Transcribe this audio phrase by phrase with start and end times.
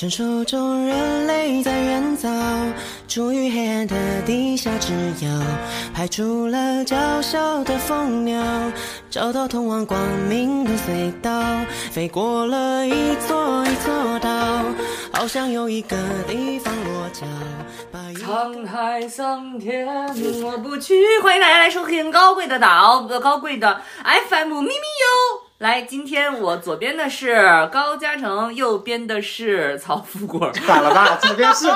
[0.00, 2.26] 传说中人类在远早，
[3.06, 5.28] 处于黑暗的地下之遥，
[5.92, 8.42] 派出了娇小的蜂鸟，
[9.10, 11.30] 找到通往光明的隧道，
[11.92, 14.64] 飞过了一座一座岛，
[15.12, 17.26] 好像有一个地方落脚。
[17.92, 19.86] 把沧海桑田，
[20.42, 20.94] 我不去。
[21.22, 25.39] 欢迎大家来收听高贵的岛，呃，高贵的 FM 咪咪哟。
[25.60, 30.50] 来，今天我左边的是高嘉诚，右边的是曹富贵。
[30.66, 31.16] 咋了吧？
[31.16, 31.68] 左边是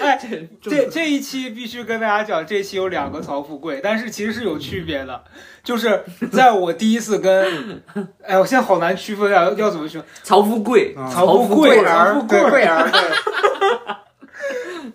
[0.00, 0.16] 哎，
[0.62, 5.24] 这这一期必须跟大家讲，这一期有两个曹富贵，但是其实是有区别的。
[5.64, 7.82] 就是在我第一次跟，
[8.22, 10.06] 哎，我现在好难区分啊，要怎么区分？
[10.22, 13.00] 曹富贵，曹富富贵儿曹富贵儿，对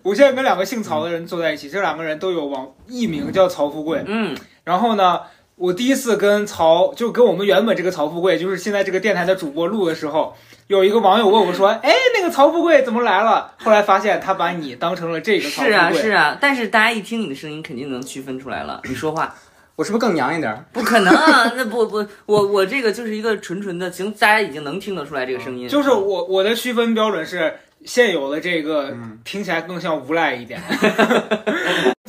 [0.02, 4.02] 我现在跟两个姓曹的人坐在一起，这两个人都有网艺名叫曹富贵。
[4.06, 5.20] 嗯，然后呢，
[5.58, 10.36] 我第一次跟曹，就跟我们原本这个曹富贵，就是现在这个电台的主播录的时候，
[10.68, 15.92] 有一个网友问我说：“哎，那个曹富贵怎么来了？”后来发现他把你当成了这个曹富贵是啊。
[15.92, 18.80] 是啊，但是大家一听你的声音，肯定能区分出来了。
[18.88, 19.34] 你说话
[19.74, 20.64] 我是不是更娘一点儿？
[20.72, 25.68] 不可能啊， 那不不，我我这个就是一个纯纯的，行，大家已经能听得出来这个声音。
[25.68, 27.52] 就是我我的区分标准是
[27.84, 30.60] 现有的这个嗯听起来更像无赖一点。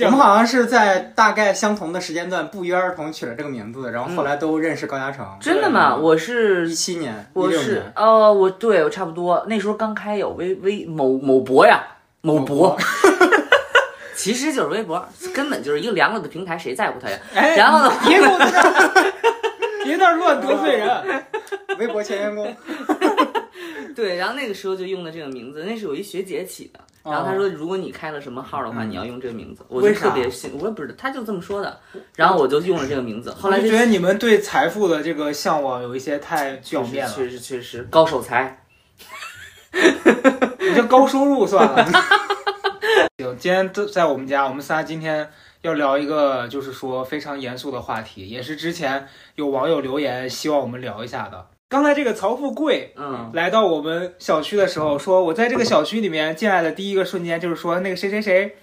[0.01, 5.25] 我们好像是在大概相同的时间段不约而同取了这个名字，然后后来都认识高嘉诚。
[5.41, 5.95] 真的吗？
[5.95, 11.81] 我是一七年，我是六年，呃，我对我差不多那时候刚开有微微某某博呀，
[12.21, 12.77] 某博，
[14.15, 17.17] 其实就是微博，根本就是一个凉了的平台，谁在乎它呀？
[17.35, 19.13] 哎，然后呢，别给我在那儿，
[19.83, 21.25] 别那儿乱得罪人。
[21.77, 22.55] 微博前员工。
[24.00, 26.80] 对，然后那个时候就用的这个名字，那是有一学姐起的。
[27.03, 31.78] 然后她说，如果你开了什么号的话，你要用这个名字，我就为啥特别信，我也不知道，她就这么说的。
[32.16, 38.64] 然后我就用了这个名字，后来就觉得你们对财富的这个向往有一些太表面了，确实确实高手才。
[39.73, 41.86] 你这高收入算了。
[43.20, 45.30] 行，今天都在我们家，我们仨今天
[45.61, 51.45] 要聊一个就是说非常严肃的话题，也是之前有网友留言希望我们聊一下的。
[51.69, 58.55] 刚才这个曹富贵嗯，来到我们小区的时候，说我在这个小区里面进来的第一个瞬间就是说那个谁谁谁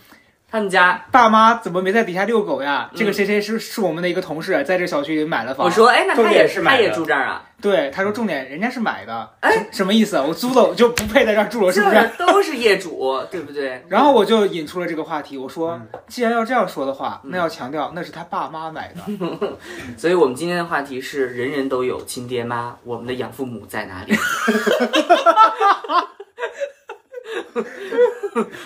[0.51, 2.91] 他们家爸妈怎么没在底下遛狗呀？
[2.93, 5.65] 嗯这个谁谁是是我们的一个同事，在这小区里买了房。
[5.65, 7.46] 我说，哎，那他也他也点是买的住这儿啊？
[7.61, 10.25] 对，他说重点人家是买的，哎什什么意思啊？
[10.27, 12.11] 我租的我就不配在这儿住了，是不是？
[12.19, 13.83] 都是业主，对不对？
[13.89, 19.01] 然后我就引出了这个话题，我说嗯，既然要这样说的话，嗯那要强调那是他爸妈买的。
[19.97, 24.15] 所以我们今天的话题是：人人都有亲爹妈，我们的养父母在哪里？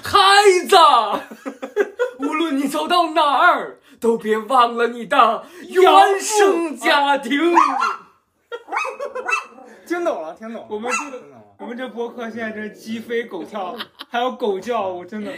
[0.02, 0.18] 孩
[0.68, 0.76] 子，
[2.18, 7.54] 无论你走到哪儿，都别忘了你的原生家庭。
[9.86, 10.66] 听懂了，听懂了。
[10.68, 11.40] 我们这。
[11.60, 13.76] 我们这播客现在真是鸡飞狗跳，
[14.08, 15.30] 还有狗叫，我真的。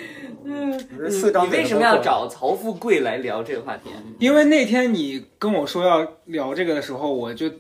[0.44, 0.78] 嗯
[1.10, 2.00] 四张你为什么要？
[2.00, 3.90] 找曹富贵来聊这个话题？
[4.20, 7.56] 因为那天你跟我说要聊这个的时候，我就不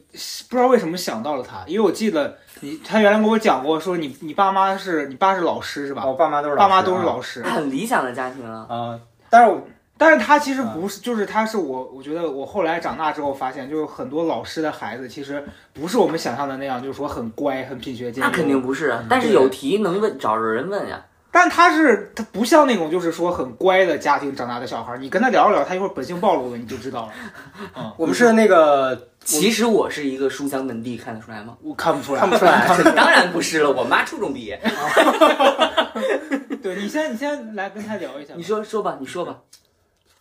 [0.50, 6.06] 知道为什么想到了他，因为我记得你他原来跟我讲过，说你你爸妈是你爸是老师是吧？
[6.06, 8.64] 我爸妈都是爸妈都是老老师，很理想的家庭啊。
[8.68, 9.60] 啊，但是我
[10.02, 18.28] 但是他其实不是，就是他是我，我觉得我后来长大之后发现，就是很多老师的孩子其实不是我们想象的那样，就是说很乖、很品学兼优。
[18.28, 21.00] 那肯定不是啊，但是有题能问，找着人问呀。
[21.30, 27.12] 但他是他不像那种就是说很乖的家庭长大的小孩，你跟他聊一聊，他一会儿本性暴露了，你就知道了。
[27.78, 31.56] 嗯，我们是那个其实我是一个书香门第，看得出来吗？
[31.62, 32.60] 我看不出来，看不出来，
[32.92, 34.60] 当然不是了，我妈初中毕业。
[36.60, 38.34] 对你先，你先来跟他聊一下。
[38.36, 39.36] 你说说吧，你说吧。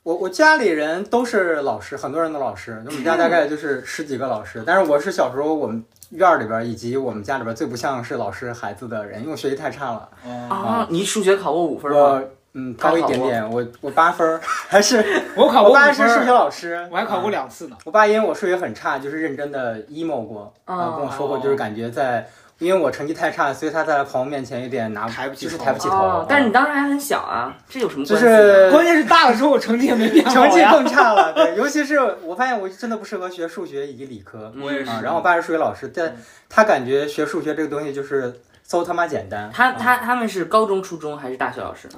[0.04, 2.82] 我我家里人都是老师，很多人的老师。
[2.88, 10.10] 我们家大概 就是十几个老师，但是我是小时候我们院儿里边儿以及我们家里边儿最不像是老师孩子的人，因为我学习太差了。
[10.26, 11.98] 哦，啊，你数学考过五分吗？
[12.00, 12.24] 我
[12.54, 14.98] 嗯高一点点，我我八分儿， 还是
[15.38, 17.78] 我考过五我爸是数学，老师，我还考过嗯两次呢。
[17.86, 22.28] 我爸因为我数学很差，就是认真的 emo 过，哦啊，跟我说过，就是感觉在，
[22.62, 25.96] 因为我成绩太差，所以他在朋友面前有点拿抬不起头抬不起头。
[25.96, 28.32] 哦，但是你当时还很小啊，这有什么就关系就？
[28.32, 30.32] 是关键是大了之后，我成绩也没变好。
[30.32, 36.16] 成绩更差了，对， 尤其是我发现我真的不适合学数学以及理科，我也是啊，然后我爸是数学老师，但
[36.48, 39.50] 他感觉学数学这个东西就是馊他妈简单。
[39.52, 41.90] 他他他们是高中、初中还是大学老师？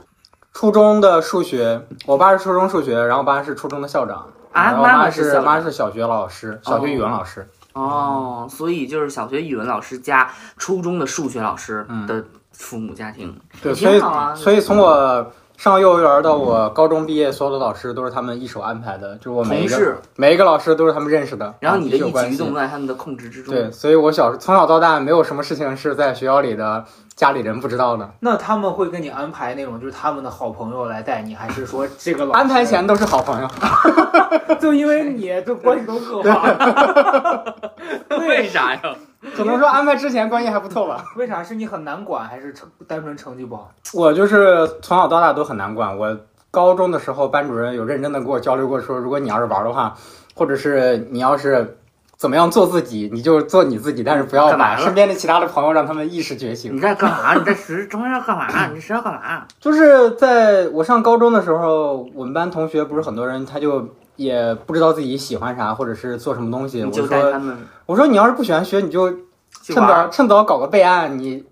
[0.54, 7.42] 初中的数学，我爸是初中数学，然后我爸是初中的校长，啊然后妈是妈是小学老师，小学语文老师。
[7.42, 7.46] 哦，
[8.50, 23.54] 所以就是小学语文老师加初中的数学老师嗯的父母家庭，对，挺所以所以从我上幼儿园到我高中毕业，所有的老师都是他们一手安排的，就是我每一个每一个老师都是他们认识的，然后你的一举一动在他们的控制之中。
[23.54, 33.48] 对，所以我小从小到大没有什么事情是在学校里的家里人不知道的，那他们会跟你安排那种就是他们的好朋友来带你，还是说这个老安排前都是好朋友。
[34.60, 37.56] 就因为你这关系都恶化了？
[38.28, 38.82] 为啥呀？
[39.36, 41.06] 可能说安排之前关系还不错吧。
[41.16, 43.72] 为啥是你很难管，还是成单纯成绩不好？
[43.94, 45.98] 我就是从小到大都很难管。
[45.98, 46.18] 我
[46.52, 49.96] 高中的时候，班主任有认真的跟我交流过，说如果你要是玩的话，
[50.36, 51.78] 或者是你要是
[52.24, 56.80] 怎么样做自己，你就做你自己，但是不要把身边的其他的朋友让他们意识觉醒你。
[56.80, 57.34] 在干嘛？
[57.36, 58.68] 你在学中间干嘛？
[58.74, 59.46] 你学要干嘛？
[59.60, 66.82] 就是在我上高中的时候，我们班同学不是很多人，他就也不知道自己喜欢啥，或者是做什么东西。
[66.86, 67.42] 我说
[67.86, 69.14] 我说你要是不喜欢学，你就。
[69.62, 71.46] 趁早趁早搞个备案，你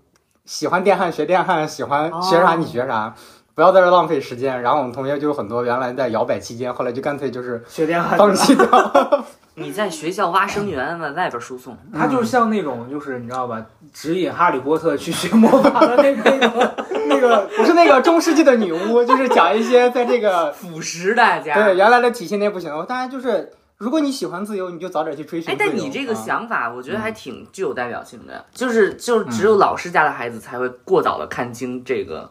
[0.44, 3.14] 喜欢电焊学电焊，喜欢学啥哦你学啥，
[3.54, 4.60] 不要在这浪费时间。
[4.60, 8.66] 然后我们同学就有很多原来在摇摆期间，后来就干脆就是学电焊放弃掉。
[9.54, 11.76] 你在学校挖生源，往外边输送。
[11.94, 16.70] 他就是像那种，就是你知道吧，指引哈利波特去学魔法的那那种
[17.08, 17.48] 那个。
[17.56, 21.54] 不是那个中世纪的女巫，就是讲一些在这个 腐蚀大家。
[21.54, 22.72] 对原来的体系内不行。
[22.86, 32.30] 大家就是，如果你喜欢自由，你就早点去追寻哎，但你这个啊想法，我觉得还挺具有代表性的，就是就是只有老师家的孩子才会过早的看清这个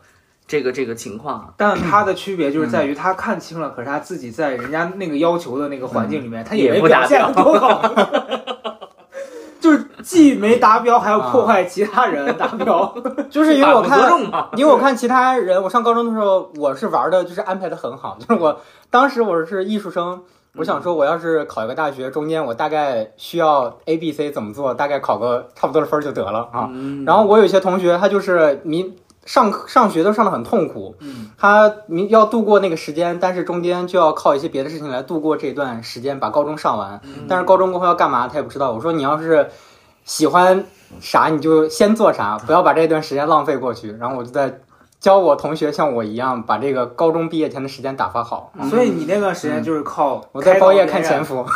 [0.51, 1.53] 这个这个情况。
[1.55, 7.81] 但他的区别就是在于他看清了，可是他自己在人家那个要求的那个环境里面，他也没表现多好。
[9.61, 12.93] 就是既没达标，还要破坏其他人达标。
[13.29, 14.11] 就是因为我看，
[14.57, 18.17] 因为我看其他人，我上高中的时候，我是玩的，就是安排的很好。
[18.19, 18.59] 就是我
[18.89, 20.23] 当时我是艺术生，
[20.57, 26.67] 我想说我要是考一个大学，中间我大概需要 A、B、C 怎么做，大概考个差不多的分就得了啊。
[26.71, 28.95] 嗯然后我有些同学，他就是明
[29.25, 36.99] 上上学都上的很痛苦，嗯，他明要度过那个时间，但是中间就要靠一些别的事情来度过这段时间，把高中上完。
[37.27, 38.71] 但是高中过后要干嘛，他也不知道。
[38.71, 39.49] 我说你要是
[40.03, 40.65] 喜欢
[40.99, 43.91] 啥，你就先做啥，不要把这段时间浪费过去。
[43.91, 44.59] 然后我就在
[44.99, 48.51] 教我同学像我一样，把这个高中毕业前的时间打发好。
[48.69, 51.45] 所以你那段时间就是靠嗯我在包夜看前潜伏，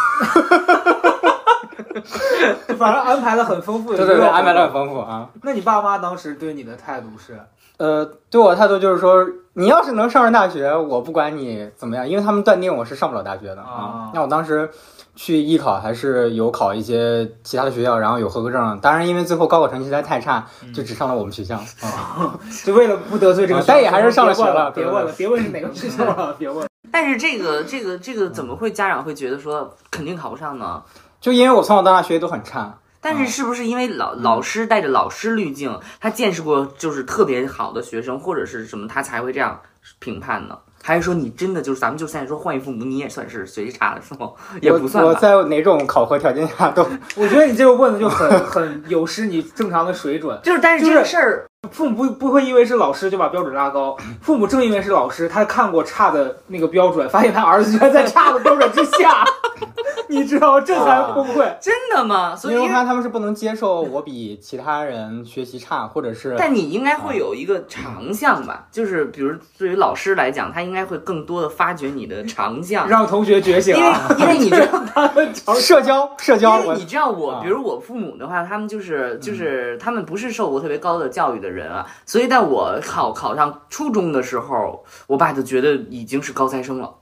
[2.77, 3.95] 反正安排的很丰富。
[3.95, 4.73] 对对对，安排的很。
[4.73, 5.29] 丰富啊。
[5.41, 7.39] 那你爸妈当时对你的态度是？
[7.77, 14.12] 呃，对我态度就是说，你要是能上上大学，我不管你怎么样，因为他们断定我是上不了大学的啊啊。
[14.13, 14.69] 那我当时
[15.16, 18.80] 去艺考还是有考一些其他的学校，然后有合格证。
[18.81, 22.39] 当然，因为最后高考成绩实在太差，就只上了我们学校 啊。
[22.66, 26.68] 就为了不得罪这个但也还是上了学了别问了，别问是哪个学校了，别问。
[26.92, 30.81] 但是这个这个这个怎么会家长会觉得说肯定考不上呢？
[31.19, 39.62] 就因为我从小到大学习都很差， 但是是不是因为老嗯老师带着老师滤镜，他见识过就是特别好的学生或者是什么，他才会这样
[40.00, 40.57] 评判呢？
[40.81, 44.30] 还是说你真的就是咱们就现在说换一父母，你也算是学习差的是吗？
[44.62, 45.04] 也不算。
[45.04, 46.84] 我我在哪种考核条件下都
[47.18, 50.40] 我觉得你这个问的就很 很有失你正常的水准。
[50.44, 59.23] 就是，但是这个就是事儿，父母不不会因为是老师就把标准拉高， 父母正因为是老师，他看过差的那个标准，发现他儿子居然在差的标准之下，
[60.07, 61.56] 你知道这才崩溃。
[61.59, 62.35] 真的吗？
[62.35, 68.67] 所以因为我看他们是不能接受我比其他人学习差，或者是但你应该会有一个长项吧？
[68.71, 74.15] 就是比如对于老师来讲，他应该会更多的发掘你的长项，让同学觉醒因为啊！
[74.19, 74.81] 因为你知道。
[74.95, 76.56] 他们社交社交。
[76.56, 86.94] 我因为你知道我，啊比如我父母的话，他们就是就是他们不是受过特别高的教育的人啊，所以在我考考上初中的时候，我爸就觉得已经是高材生了。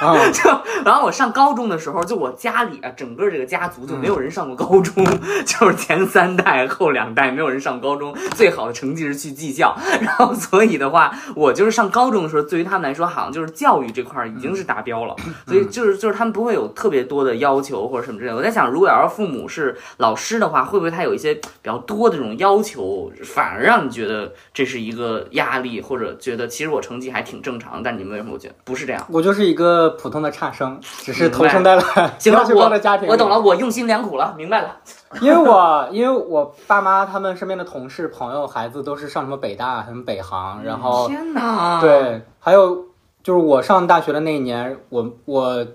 [0.00, 0.50] 啊，就
[0.84, 5.04] 然后我上高中的时候，就我家里啊，整个这个家族就没有人上过高中，
[5.46, 9.76] 就是前三代后两代没有人上高中，最好的成绩是去技校。
[10.02, 15.14] 然后所以的话，我就是上高中的时候，对于他们来说，好像就是教育这块儿已经是达标了，
[15.46, 18.36] 所以就是就是他们不会有特别多的要求或者什么之类的。
[18.36, 29.06] 我在想，如果要是父母是老师的话，会不会他有一些比较多的这种要求，反而让你觉得这是一个压力，或者觉得其实我成绩还挺正常，但你们为什么会觉得不是这样？
[29.10, 31.82] 我就是一个普通的差生，只是投生在了
[32.18, 33.06] 行了要，求高的家庭。
[33.08, 33.38] 我我懂了，。
[33.38, 34.76] 我用心良苦了，明白了。
[35.20, 42.86] 因为我因为我爸妈他们身边的同事、朋友、孩子都是上什么北大、什么北航，然后天哪！，对，还有
[43.22, 45.66] 就是我上大学的那一年，我我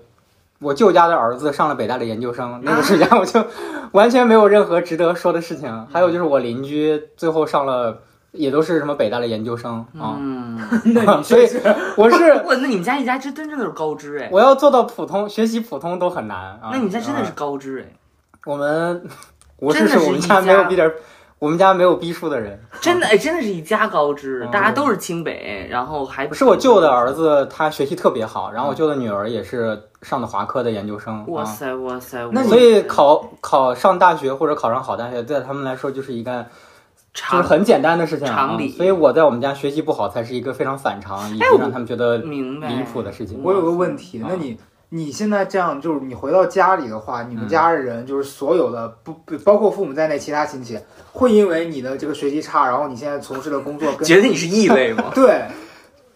[0.60, 3.44] 我舅家的儿子上了北大的研究生，那个时间我就
[3.92, 5.86] 完全没有任何值得说的事情。
[5.90, 8.02] 还有就是我邻居最后上了。
[8.32, 10.56] 也都是什么北大的研究生啊，嗯，
[10.94, 11.48] 那你所以
[11.96, 16.70] 我是 我，那你们家一家真真正的是高知哎，我要做到普通学习普通都很难啊。
[16.70, 17.32] 那你们家真的是啊。
[17.34, 17.92] 高知哎，
[18.46, 19.02] 我们，
[19.58, 20.42] 我是是我们家家。
[20.42, 20.94] 没有比点儿，
[21.40, 22.60] 我们家没有逼数的人。
[22.80, 31.18] 真的哎，真的是一家高知，嗯大家都是清北，然后还不是我舅的儿子，他学习特别好，然后我舅的女儿也是上的华科的研究生。
[31.20, 36.44] 啊，哇塞哇塞，那你所以考考上大学或者考上好大学，对他们来说就是一个
[37.14, 38.34] 就是很简单的事情啊。
[38.34, 43.40] 常理所以我在我们家学习不好，才是一个非常反常以及让他们觉得明白离谱的事情。
[43.42, 44.58] 我有个问题，啊那你
[44.90, 50.78] 你现在这样，就是你回到家里的话，你们嗯家人就是所有的不不包括父母在内，其他亲戚
[51.12, 55.04] 会因为你的这个学习差，然后你现在从事的工作跟觉得你是异类吗？
[55.14, 55.42] 对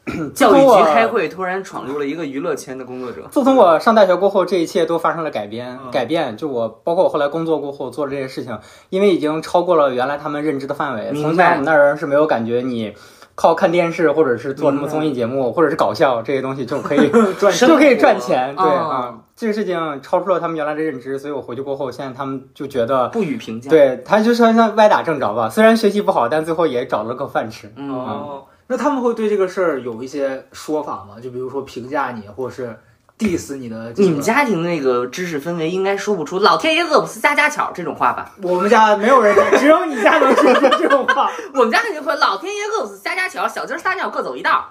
[0.34, 3.26] 教育局开会，突然闯入了一个娱乐圈的工作者。
[3.30, 5.78] 自从我上大学过后，这一切都发生了改变。
[5.82, 8.58] 嗯改变，就我包括我后来工作过后做这些事情，
[8.90, 11.10] 因为已经超过了原来他们认知的范围。
[11.12, 12.94] 明白从前我们那儿人是没有感觉你
[13.34, 18.54] 靠看电视或者是做什么综艺节目或者是搞笑这些东西就可以 赚就可以赚钱。
[18.54, 23.08] 对哦啊，这个事情超出了他们原来的认知，所以我回去过后，现在他们就觉得。
[23.08, 27.72] 不予评价。，对他就算像歪打正着吧，虽然学习不好，但最后也找了个饭吃。
[27.76, 31.20] 嗯，哦，那他们会对这个事儿有一些说法吗？
[31.20, 32.76] 就比如说评价你，或者是
[33.18, 34.08] diss 你的、这个。
[34.08, 38.32] 你们家庭那个知识氛围应该说不出“老天爷饿不死家家巧”这种话吧？
[38.42, 41.30] 我们家没有人，只有你家能说出这种话。
[41.52, 44.68] 我们家肯定会“老天爷饿不死家家巧，小鸡儿撒尿各走一道”，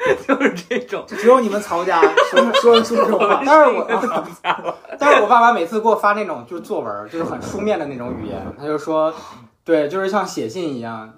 [0.26, 1.04] 就是这种。
[1.06, 2.00] 就只有你们曹家
[2.30, 3.42] 说说得出这种话。
[3.46, 3.86] 但是我，
[4.98, 9.12] 但是我爸爸每次给我发那种就是作文，就是很书面的那种语言，他就说，
[9.64, 11.12] 对，就是像写信一样，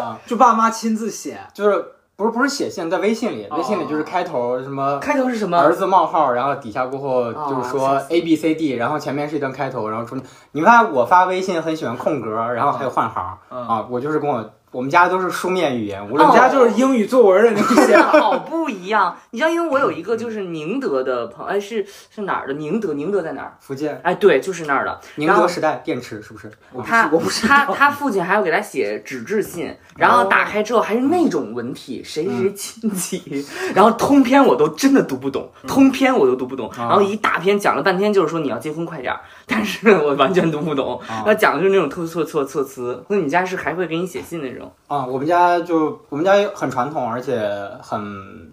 [0.00, 1.84] 啊，就爸妈亲自写，就是
[2.22, 4.98] 不是不是写信，在微信里，哦微信里就是开头什么。
[5.00, 5.58] 开头是什么？
[5.58, 10.20] 儿子冒号，然后底下过后就是说哦 A B C D，然后前面是一段开头，然后中
[10.52, 18.18] 你发现我发微信很喜欢空格，然后还有换行嗯啊，我就是跟我我们家都是书面语言，我们家就是英语作文的那种写法。
[18.18, 19.16] 好不一样。
[19.30, 22.54] 你知道，因为我有一个就是宁德的朋友，哎，是是哪儿的？
[22.54, 23.54] 宁德，宁德在哪儿？
[23.60, 24.98] 福建哎，对，就是那儿的。
[25.16, 26.50] 宁德时代电池是不是？
[26.84, 43.04] 他我不是他他父亲还要给他写纸质信，然后打开之后还是那种文体，谁谁谁亲戚，然后通篇我都真的读不懂，通篇我都读不懂，然后一大篇讲了半天就是说你要结婚快点儿，但是我完全读不懂，啊他讲的就是那种特措措措辞。
[43.08, 44.72] 那你家是还会给你写信那种？
[44.88, 47.40] 啊，我们家就我们家很传统，而且
[47.82, 48.52] 很，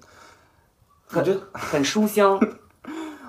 [1.11, 2.39] 感觉很书香。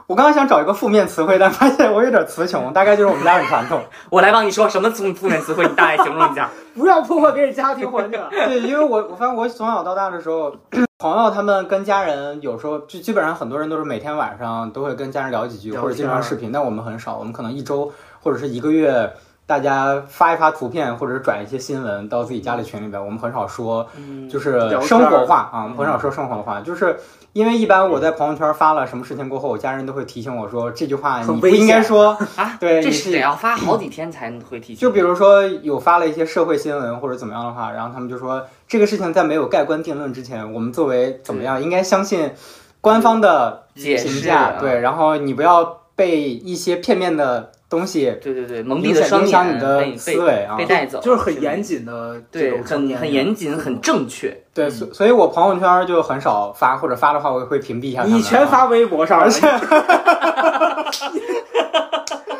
[0.06, 3.80] 我刚刚想找一个负面词汇，但发现我有点词穷，大概就是我们家很传统。
[4.10, 6.50] 我来帮你说什么负负面词汇，你大概形容一下。
[6.74, 8.20] 不要破坏别人家庭环境。
[8.30, 10.52] 对，因为我我发现我从小到大的时候，
[11.00, 17.90] 朋友他们跟家人有时候就基本上很多人都是每天晚上都会跟家人聊几句，或者经常视频，但我们很少，我们可能一周
[18.20, 19.10] 或者是一个月。
[19.46, 26.96] 大家发一发图片，或者是转一些新闻到自己家里群里边，我们很少说嗯，就是生活化啊，我们很少说生活的话，就是
[27.32, 32.18] 因为一般我在朋友圈发了什么事情过后，我家人都会提醒我说这句话你不应该说。
[32.36, 34.76] 啊，对，这你是是得要发好几天才会提醒。
[34.76, 42.32] 就比如说有发了一些社会新闻或者怎么样的话，然后他们就说这个事情在没有盖棺定论之前，我们作为怎么样应该相信
[42.80, 50.66] 官方的评价，啊对，然后你不要被一些片面的东西对对对，蒙蔽影响了双眼，影响你的思维啊被。
[50.66, 54.36] 带走，就是很严谨的这对，种很很严谨，很正确。
[54.52, 58.18] 对，所所以我朋友圈就很少发，或者发的话我也会屏蔽一下他们。
[58.18, 59.24] 你全发微博上了。
[59.24, 59.46] 而且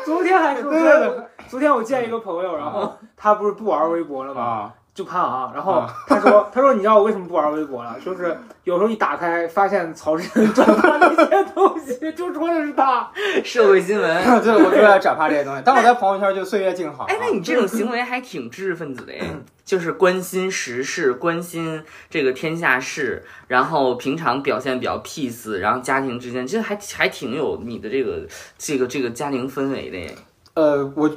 [0.05, 1.11] 昨天还说，昨对天
[1.47, 4.41] 昨天我见一个朋友，然后他不是不玩微博了吗？
[4.41, 7.95] 啊，就怕啊，然后啊他说， 他说你知道我为什么不玩微博了？
[8.05, 13.09] 就是有时候一打开，发现曹晨转发那些东西，就说的是他。
[13.43, 14.23] 社会新闻。
[14.41, 17.07] 对，我就爱转发这些东西，但我在朋友圈就岁月静好啊。
[17.09, 19.23] 哎，那你这种行为还挺知识分子的耶，
[19.65, 28.27] 就是关心时事，关心这个天下事，然后平常表现比较 peace，然后家庭之间，其实还还挺有你的这个
[28.57, 30.15] 这个这个家庭氛围的耶。
[30.53, 31.09] 呃，我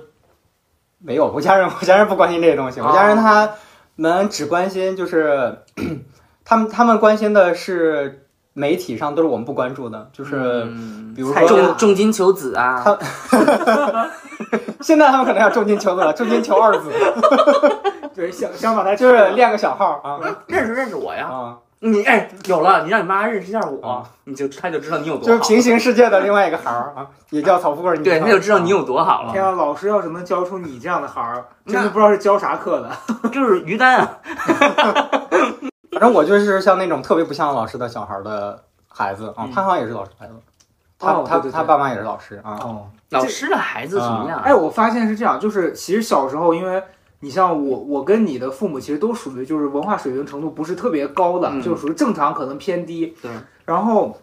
[0.98, 3.50] 没有，我家人我家人不关心这些东西，我家人他
[3.96, 5.58] 们只关心就是
[6.44, 10.36] 他们他们关心的是媒体上都是我们不关注的，就是
[10.68, 11.12] 嗯。
[11.14, 14.10] 比如菜说重重金求子啊，他
[14.82, 16.90] 现在他们可能要重金求子了， 重金求二子，
[18.14, 20.18] 对，想想把他就是练个小号啊。
[20.48, 21.28] 认识认识我呀。
[21.28, 29.32] 啊，你哎，有了，你让你妈认识一下我啊，你就她就知道你有多好，就是平行世界的另外一个孩儿啊，也叫曹富贵儿，对，他就知道你有多好了。
[29.32, 32.90] 天啊，老师要是能教出你这样的孩儿，真的不知道是教啥课的。
[33.30, 34.18] 就是于丹啊，
[35.92, 40.32] 反正我就是像那种特别不像老师的小孩儿的孩子啊嗯，潘好像也是老师孩子，
[40.98, 44.40] 他他哦对对对他爸妈也是老师啊，哦，老师的孩子什么样？
[44.40, 46.82] 哎，我发现是这样，就是其实小时候，因为
[47.24, 53.16] 你像我，我跟你的父母其实都属于就是文化水平程度不是特别高的，嗯就属于正常，可能偏低。
[53.22, 53.30] 对。
[53.64, 54.14] 然后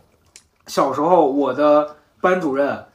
[0.68, 2.86] 小时候我的班主任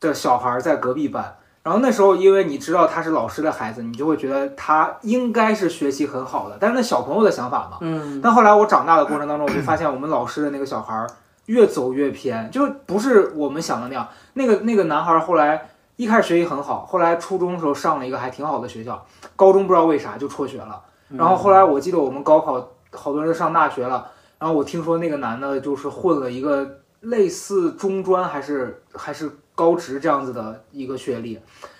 [0.00, 7.78] 的小孩在隔壁班，然后那时候，因为你知道他是老师的孩子，你就会觉得他应该是学习很好的，但是那小朋友的想法嘛。
[7.82, 11.06] 嗯，但后来我长大的过程当中，我就发现我们老师的那个小孩儿
[11.46, 14.08] 越走越偏，就不是我们想的那样。
[14.34, 15.70] 那个那个男孩儿后来
[16.02, 19.06] 一开始学习很好，后来初中的时候上了一个还挺好的学校，
[19.36, 20.82] 高中不知道为啥就辍学了。
[21.10, 22.54] 然后后来我记得我们高考
[22.90, 31.38] 好多人都上大学了，然后我听说那个男的就是混了一个类似中专还是还是高职这样子的一个学历，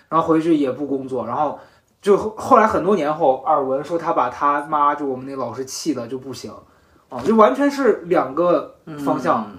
[0.08, 1.58] 然后回去也不工作，然后
[2.00, 6.52] 就后来很多年后耳闻说他把他妈就我们那老师气的就不行，
[7.08, 9.50] 啊，就完全是两个方向，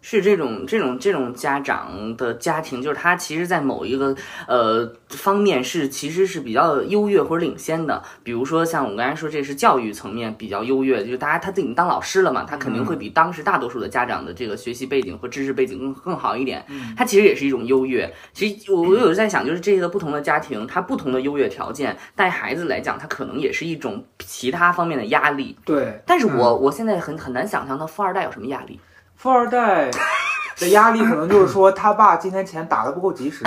[0.00, 4.14] 是这种这种这种家长的家庭，就是他其实，在某一个
[4.46, 8.02] 呃方面是其实是比较优越或者领先的。
[8.22, 16.64] 比如说像我刚才说，这是教育层面比较优越，就是大家他自己当老师了嘛，他肯定会比当时大多数的家长的这个学习背景和知识背景更更好一点。
[16.96, 18.12] 他其实也是一种优越。
[18.32, 25.56] 其实我我有时在想，就是这个不同的家庭，他不同的优越条件，带孩子来讲，他可能也是一种其他方面的压力。
[25.64, 28.78] 对，但是我我现在很很难想象他富二代有什么压力。
[29.24, 29.90] 富二代
[30.58, 33.42] 的压力可能就是说他爸今天钱打的不够及时，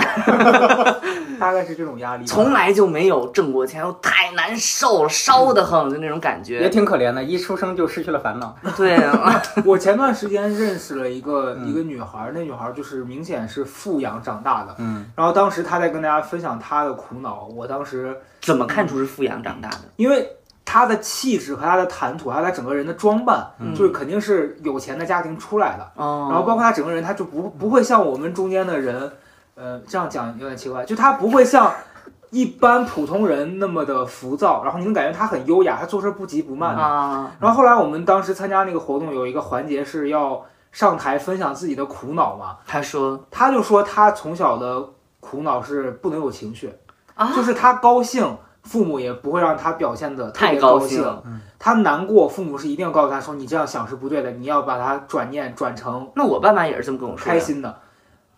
[1.38, 2.26] 大概是这种压力。
[2.26, 6.68] 从来就没有挣过钱，又太难受了，烧得很，就那种感觉也。
[6.68, 8.56] 挺可怜的，一出生就失去了烦恼。
[8.76, 14.74] 对啊， 我前段时间认识了一个、嗯一个女孩儿，那女孩儿就是明显是富养长大的。
[14.78, 19.82] 嗯，然后当时她在跟大家分享她的苦恼，我当时怎么看出是富养长大的？
[19.94, 20.28] 因为
[20.70, 23.74] 她的气质和他的谈吐，还有他整个人的装扮，嗯。
[23.74, 25.92] 就是肯定是有钱的家庭出来的。
[25.94, 29.10] 哦，然后包括他整个人，他就不不会像我们中间的人，
[29.54, 31.72] 呃，这样讲有点奇怪，就他不会像
[32.28, 36.76] 一般普通人那么的浮躁，然后你能感觉他很优雅，他做事不急不慢
[37.40, 43.24] 然后后来我们当时参加那个活动，有一个环节是要上台分享自己的苦恼嘛，他说。
[43.30, 44.84] 他就说他从小的
[45.20, 46.70] 苦恼是不能有情绪，
[47.14, 51.02] 啊，就是他高兴，父母也不会让他表现的特太高兴。
[51.02, 51.22] 了。
[51.58, 57.24] 他难过，父母是一定要告诉他说你这样想是不对的，你要把他转念转成那我爸妈也是这么跟我说。
[57.26, 57.80] 开心的。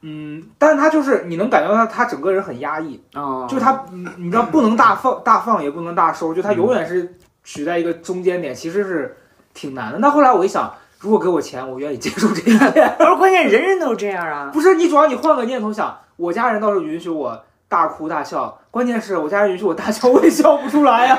[0.03, 9.15] 嗯，但是他就是你能感觉到他他整个人很压抑，哦，就是他，嗯你知道不能大放大放也不能大收，就他永远是取在一个中间点，其实是
[9.53, 9.99] 挺难的。
[9.99, 12.95] 那后来我一想，如果给我钱，我愿意接受这一切。
[12.97, 14.51] 不是关键，人人都这样啊。
[14.51, 17.39] 不是你，主要你换个念头想，我家人倒是允许我
[17.71, 21.17] 大哭大笑，关键是我家人允许我大笑，我也笑不出来 呀、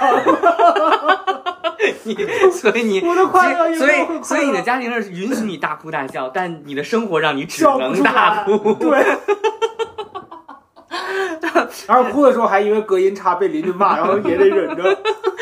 [2.04, 2.14] 你
[2.52, 8.74] 所以你我的快乐也所以所以你的家庭是允许你大哭大笑，但你的生活让你只能大哭。
[8.74, 9.04] 对。
[11.88, 14.98] 然后哭的时候还因为隔音差被邻居骂，然后也得忍着。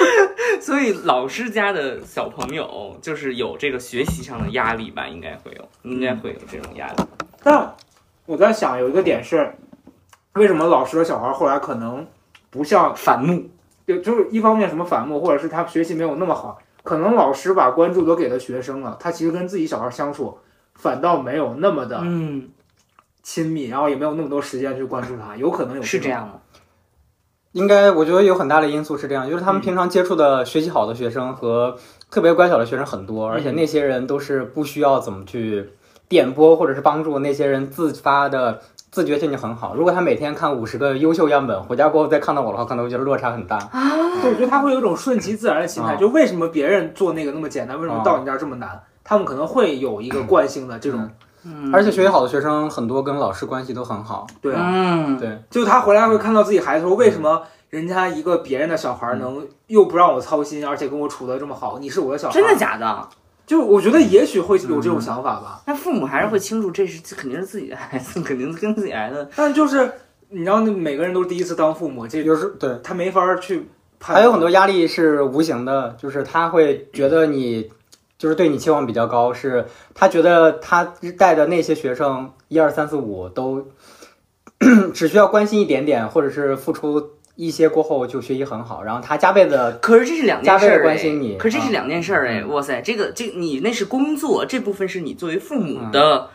[0.62, 6.94] 所以老师家的小朋友就是有这个学习上的压力吧，应该会有，应该会有这种压力。
[7.44, 7.76] 但
[8.26, 9.52] 我在想，有一个点是，
[10.40, 12.08] 为什么老师的小孩后来可能
[12.50, 13.50] 不像反目，
[13.86, 20.38] 就就是一方面什么反目，或者是他学习没有那么好，可能老师把关注都给了学生了，他其实跟自己小孩相处
[20.76, 22.50] 反倒没有那么的嗯，
[23.22, 26.36] 亲密，然后也没有那么多时间去关注他，有可能有是这样吗？
[27.52, 29.64] 应该我觉得有很大的因素是这样，就是他们嗯。
[29.64, 31.76] 平常接触的学习好的学生和
[32.10, 33.56] 特别乖巧的学生很多，而且嗯。
[33.56, 35.72] 那些人都是不需要怎么去
[36.08, 39.76] 点拨或者是帮助，那些人自发的自觉性就很好。
[39.76, 43.58] 如果他每天看五十个优秀样本，回家过后再看到我的话，可能会觉得落差很大。
[44.22, 48.82] 对，我觉得他会有一种顺其自然的心态，啊就为什么别人做那个那么简单，为什么啊到你这儿这么难？
[49.04, 51.10] 他们可能会有一个惯性的这种，
[51.44, 54.28] 嗯，而且学习好的学生很多跟老师关系都很好。
[54.42, 62.56] 对啊，嗯，对，就他回来会看到自己孩子说，为什么人家一个别人的小孩能又不让我操心，而且跟我处的这么好，你是我的小孩，真的？
[62.56, 63.08] 假的？
[63.50, 69.28] 就我觉得也许会有这种想法吧，那父母还是会清楚，这是这肯定是自己的孩子， 肯定是跟自己孩子。
[69.36, 69.92] 但就是
[70.30, 73.68] 你知道，那每个人都是第一次当父母，这就是对，他没法去。
[74.00, 77.72] 还有很多压力是无形的，就是他会觉得你
[78.20, 83.68] 就是对你期望比较高，是他觉得他带的那些学生一二三四五都
[84.94, 92.50] 只需要关心一点点，或者是付出一些过后就学习很好，然后他加倍的可是这是两件事加倍地儿哎关心你可是这是啊两件事儿哎，嗯。
[92.50, 96.28] 哇塞，这个这个你那是工作，这部分是你作为父母的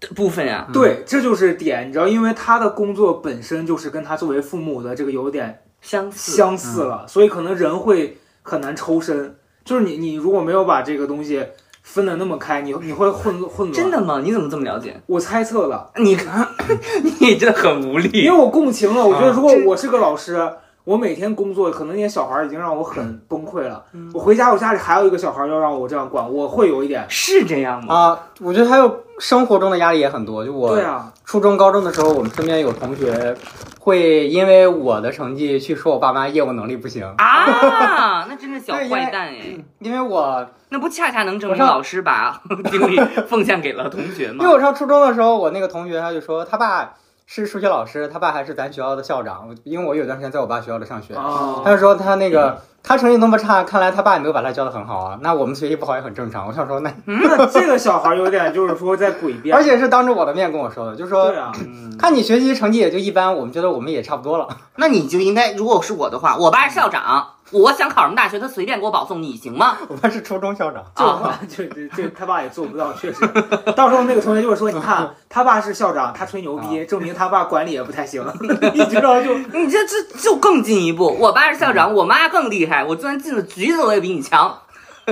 [0.00, 0.66] 的部分呀。
[0.72, 9.36] 对，这就是点，你知道，因为他的工作本身就是跟他作为父母的这个有点相似，相似了，所以可能人会很难抽身。
[9.64, 11.46] 就是你你如果没有把这个东西
[11.82, 13.72] 分的那么开，你你会混混乱。
[13.72, 14.20] 真的，吗？
[14.22, 15.00] 你怎么这么了解？
[15.06, 16.46] 我猜测了，你看，
[17.20, 18.38] 你真的很无力因为。
[18.38, 19.06] 我共情了。
[19.06, 20.50] 我觉得啊如果我是个老师，
[20.84, 23.84] 我每天工作，可能那些小孩已经让我很崩溃了。
[24.14, 27.04] 我回家，我家里还有一个小孩要让我这样管，我会有一点。
[27.08, 27.94] 是这样吗？
[27.94, 28.88] 啊，我觉得还有
[29.22, 30.44] 生活中的压力也很多。
[30.44, 33.36] 就我对啊，初中、高中的时候，我们身边有同学
[33.78, 39.56] 会因为我的成绩去说我爸妈业务能力不行，啊， 那真是小坏蛋哎！
[39.78, 44.52] 因为我那不恰恰能证明老师把 精力奉献给了同学吗因为？
[44.52, 46.92] 我上初中的时候，我那个同学他就说他爸
[47.26, 49.54] 是数学老师，他爸还是咱学校的校长。
[49.64, 55.18] 因为我有段时间在我爸学校里上学，啊他就说他那个他成绩那么差，看来他爸也没有把他教的很好啊。
[55.22, 56.46] 那我们学习不好也很正常。
[56.46, 61.52] 我想说那，那这个小孩有点就是说在诡 辩，而且是当着我的面跟我说的，就说对啊，
[61.98, 64.48] 看你学习成绩也就一般，我们觉得我们也差不多了。
[64.76, 69.76] 那你就应该，如果是我的话，我爸是校长，我想考什么大学，他随便给我保送，你行吗？
[69.88, 73.26] 我爸是初中校长，这啊这这这他爸也做不到，确实。
[73.76, 78.24] 到时候那个同学就会说，你看他爸是校长，他吹牛逼，证明他爸管理也不太行，
[78.74, 84.58] 你知道就你这这就更进一步，我爸是校长，我妈更厉害，我就算进了局子，我也比你强，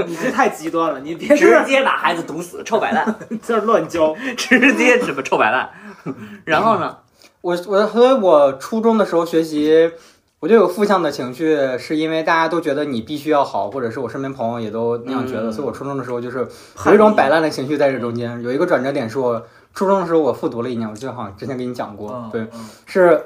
[0.06, 3.14] 你这太极端了，你别直接把孩子毒死，臭白烂，
[3.46, 4.16] 这乱教。
[4.36, 5.70] 直接什么臭白蛋。
[6.44, 6.96] 然后呢？
[7.42, 9.90] 我我所以，我初中的时候学习，
[10.40, 15.52] 我就有负向的情绪，是因为大家都觉得你必须要好，或者是我身边朋友也都那样觉得，嗯。
[15.52, 16.48] 所以我初中的时候就是
[16.86, 18.42] 有一种摆烂的情绪在这中间。
[18.42, 22.66] 有一个转折点是我初中的时候我复读了一年，我记得好像之前跟你讲过，对，嗯。
[22.86, 23.22] 是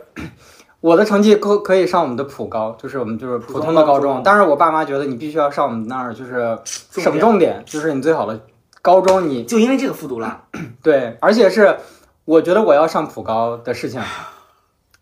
[0.81, 8.41] 我的成绩可可以上我们的普高，就是我们就是普通的高中但是我爸妈觉得你必须要上我们那儿，就是省重点，就是你最好的
[8.83, 10.43] 高中你就因为这个复读了，
[10.83, 11.77] 对，而且是
[12.25, 14.03] 我觉得我要上普高的事情，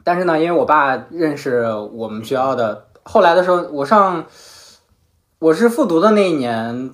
[0.05, 4.25] 但是呢，因为我爸认识我们学校的，后来的时候我上
[5.39, 6.91] 我是复读的那一年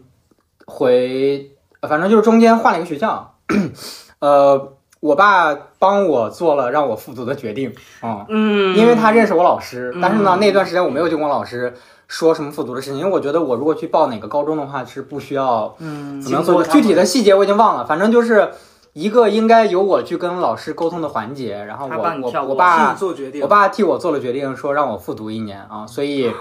[0.67, 3.35] 回，反正就是中间换了一个学校，
[4.21, 11.75] 呃，我爸帮我做了让我复读的决定啊、嗯，因为他认识我老师，但是呢，嗯那段时间我没有去跟我老师
[12.09, 18.51] 说什么复读的事情，因为我觉得我如果去报哪个高中的话是不需要嗯怎么做具体的细节我已经忘了，反正就是
[18.99, 25.61] 一个应该由我去跟老师沟通的环节，然后我我我爸做决定，我爸替我做了决定，说让我复读一年。
[25.71, 26.33] 啊，所以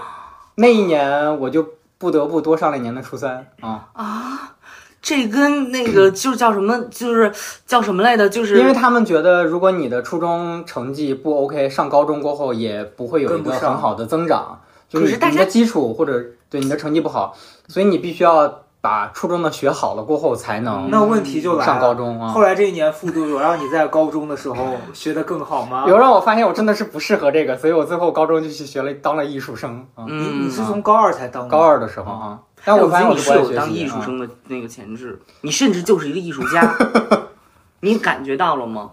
[0.56, 1.64] 那一年我就
[1.98, 4.56] 不得不多上了一年的初三啊，啊，
[5.00, 7.32] 这跟那个就是叫什么，就是
[7.64, 17.36] 叫什么来的，就是因为他们觉得如果你的初中成绩不 OK，上高中过后也不会有一个很好的增长，就是你的基础或者对你的成绩不好，
[17.68, 21.64] 所以你必须要把初中的学好了过后才能那问题就来了。
[21.64, 22.28] 上高中啊。
[22.28, 25.84] 后来这一年复读有让你在高中的时候学得更好吗？
[25.88, 30.04] 有让我发现我真的是不适合这个，所以我最后高中就去学了，当了艺术生啊。
[30.06, 36.74] 你嗯，你是从高二才当的高二的时候啊，但哎我发现你是有当艺术啊生的那个潜质，你甚至就是一个艺术家，
[37.80, 38.90] 你感觉到了吗？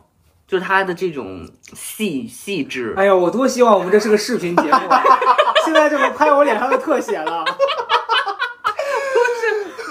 [0.47, 5.03] 就他的这种细细致，哎呀，我多希望我们这是个视频节目，啊
[5.65, 7.43] 现在这么拍我脸上的特写了。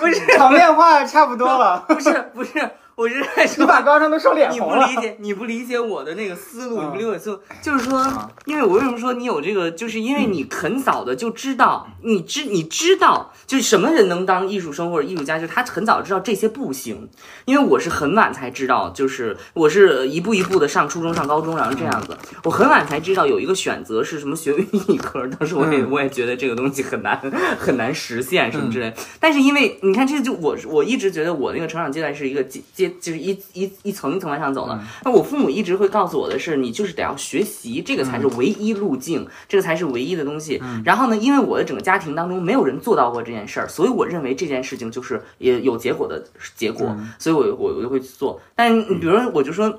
[0.05, 1.83] 不是场面话差不多了。
[1.89, 4.75] 不是不是，我是在你说把高中都说脸你不。
[4.75, 17.09] 理解，你不理解我的那个思路，嗯你不理解我的思路，就是说，因为我为什么说你有这个，就是因为你很早的就知道，你知你知道，就是什么人能当艺术生或者艺术家，就是他很早知道这些不行。
[17.47, 27.19] 因为我是很晚才知道，就是我是一步一步的上初中、上高中，然后这样子，我很晚才知道有一个选择是什么学艺科，当时我也我也觉得这个东西很难
[27.59, 28.97] 很难实现什么之类的。
[29.19, 34.79] 但是因为你看，这就我我一直觉得我那个成长阶段是一个阶阶阶，就是一一一层一层往上走的。
[35.05, 40.61] 那我父母一直会告诉我的是，你就是得要学习，这个才是唯一路径，这个才是唯一的东西。
[40.85, 46.23] 然后呢，因为我的整个家庭当中没有人做到过这件事儿，所以我认为这件事情就是也有结果的
[46.55, 48.41] 结果，所以我我我就会去做。
[48.55, 49.73] 但比如说，我就说，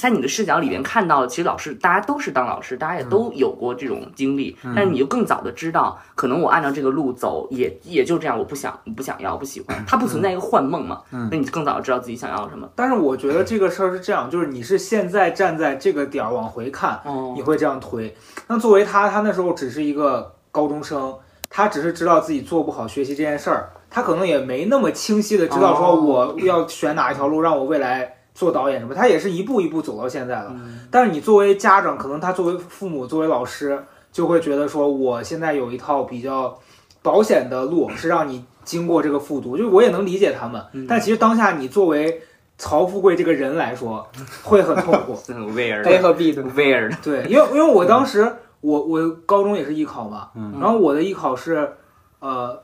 [0.00, 12.68] 在你的视角里面看到，其实老师大家都是当老师，大家也都有过这种经历，但是你就更早的知道，可能我按照这个路走，也也就这样，我不想不想要不喜欢， 它不存在一个幻梦嘛，那你更早地知道自己想要什么。
[12.76, 18.14] 但是我觉得这个事儿是这样，就是你是现在站在这个点儿往回看，哦你会这样推。
[18.46, 21.14] 那作为他，他那时候只是一个高中生，
[21.48, 28.94] 他只是知道自己做不好学习这件事儿，他可能也没那么清晰的知道说哦我要选哪一条路，让我未来做导演什么。
[28.94, 30.50] 他也是一步一步走到现在了。
[30.50, 36.58] 嗯但是你作为家长，可能他作为父母，作为老师，就会觉得说，我现在有一套比较
[37.00, 39.56] 保险的路，是让你经过这个复读。
[39.56, 42.20] 就我也能理解他们，嗯但其实当下你作为
[42.62, 44.06] 曹富贵这个人来说，
[44.44, 45.18] 会很痛苦。
[45.26, 51.72] 真的 weird A 和 B 的 weird，对，因为因为我当时我我高中也是艺考嘛，嗯然后我的艺考是，
[52.20, 52.62] 呃，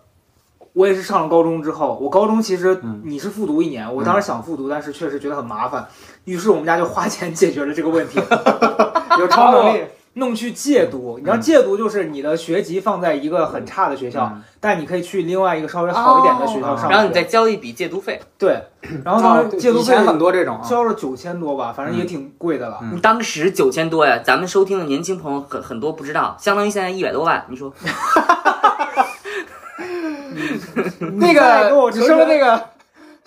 [0.73, 5.85] 我也是上了高中之后，我高中其实嗯你是复读一年，我当时想复读，但是确实觉得很麻烦，
[6.27, 8.21] 于是我们家就花钱解决了这个问题。
[9.19, 9.83] 有超能力，
[10.19, 11.17] 弄去借读。
[11.19, 16.91] 你知道借读就是你的学籍放在一个很差的学校，嗯但你可以去另外一个稍微好一点的学校哦上学。
[16.91, 18.21] 然后你再交一笔借读费。
[18.37, 18.61] 对，
[19.05, 22.79] 然后当哦时戒毒费以前很多这种啊，交了九千多吧，反正也挺贵的了。
[22.83, 27.45] 嗯当时九千多呀，咱们收听的年轻朋友很很多不知道，相当于现在一百多万。
[27.49, 27.73] 你说
[31.15, 32.61] 那个你说那个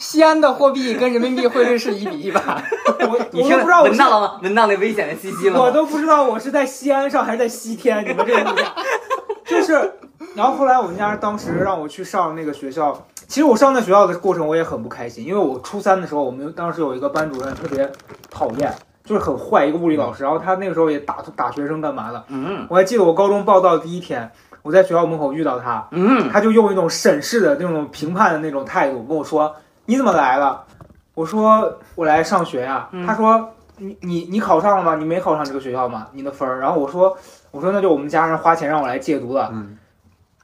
[0.02, 2.62] 西安的货币跟人民币汇率是一比一吧？
[3.08, 4.40] 我 你都不知道我是闻到了吗？
[4.42, 5.64] 闻到那危险的信息了吗？
[5.64, 8.56] 我都不知道我是在西安上还是在西天，你们这个
[9.46, 9.94] 就是，
[10.36, 17.88] 然后后来我们家当时让我去上那个学校，其实我上那学校的过程我也很不开心，因为我初三的时候，我们当时有一个班主任特别
[18.32, 24.32] 讨厌，就是很坏一个物理老师，然后他那个时候也打打学生干嘛的，嗯我还记得我高中报到第一天，
[24.64, 29.54] 我在学校门口遇到他，嗯，他就用一种审视的那种评判的那种态度跟我说
[29.92, 30.64] ：“你怎么来了？”
[31.14, 34.96] 我说：“我来上学呀、嗯他说：“你你你考上了吗？
[34.96, 36.08] 你没考上这个学校吗？
[36.14, 37.18] 你的分儿？”然后我说
[37.52, 39.50] ：“我说那就我们家人花钱让我来戒毒了。
[39.52, 39.78] 嗯，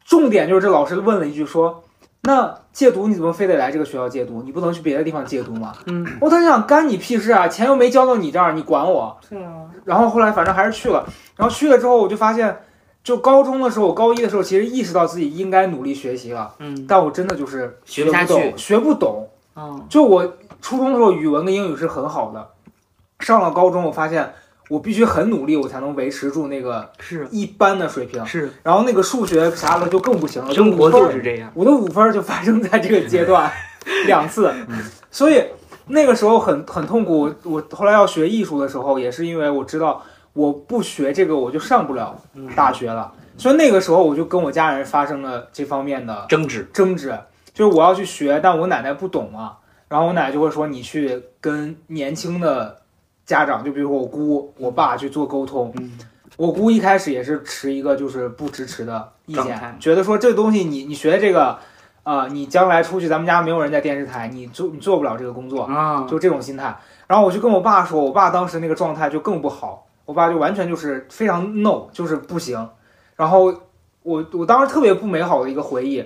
[0.05, 1.81] 重点就是这老师问了一句说
[2.23, 4.41] ：“那戒毒你怎么非得来这个学校戒毒？
[4.43, 7.47] 你不能去别的地方戒毒吗？”嗯，我当时想干你屁事啊！
[7.47, 9.17] 钱又没交到你这儿，你管我？
[9.29, 11.05] 对啊，然后后来反正还是去了，
[11.37, 12.59] 然后去了之后我就发现，
[13.05, 19.29] 就高中的时候，我高一的时候其实意识到自己应该努力学习了，嗯但我真的就是学不懂，学不懂。
[19.57, 22.47] 嗯就我初中的时候语文跟英语是很好的，
[23.19, 24.33] 上了高中我发现
[24.69, 28.25] 我必须很努力，我才能维持住那个是一般的水平。
[28.25, 31.49] 是，然后那个数学啥的就更不行了，生活就是这样。
[31.53, 33.51] 我的五分就发生在这个阶段
[34.05, 34.77] 两次，嗯
[35.09, 35.43] 所以
[35.87, 37.33] 那个时候很很痛苦。
[37.43, 47.17] 我后来要学艺术的时候，也是因为我知道我不学这个我就上不了嗯大学了，所以那个时候我就跟我家人发生了这方面的争执，争执，
[47.57, 52.79] 就是我要去学，但我奶奶不懂嘛，然后我奶奶就会说你去跟年轻的
[53.25, 55.73] 家长，就比如说我姑、我爸去做沟通。
[55.79, 55.97] 嗯
[56.35, 61.57] 我姑一开始也是持一个就是不支持的意见，觉得说这东西你你学这个，
[62.03, 66.77] 啊、你将来出去，咱们家没有人在电视台，你做你做不了这个工作，啊，就这种心态。
[67.07, 72.69] 然后我就跟我爸说，我爸当时那个状态就更不好，我爸就完全就是非常 no，就是不行。
[73.15, 73.51] 然后
[74.03, 76.05] 我我当时特别不美好的一个回忆，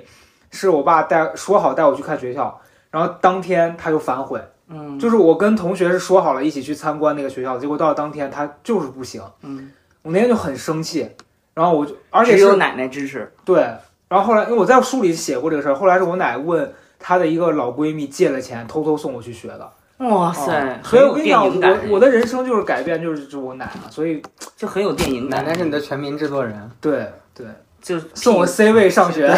[0.51, 2.61] 是我爸带说好带我去看学校，
[2.91, 9.71] 然后当天他就反悔，嗯，就是我跟同学是说好了一起去参观那个学校，结果到了当天他就是不行，嗯，
[10.03, 11.09] 我那天就很生气，
[11.53, 13.61] 然后我就而且是只有奶奶支持，对，
[14.07, 19.71] 然后后来因为我在书里写过这个事儿，后来是我奶问她的一个老闺蜜借了钱，偷偷送我去学的。
[19.99, 20.33] 哇。
[20.33, 24.21] 塞哦，所以我跟你讲，很有电影感我我的人生就是改变，就是就我奶嘛，所以
[24.57, 27.45] 就很有电影感，奶奶是你的全民制作人，对对，
[27.81, 29.31] 就送我 C 位上学，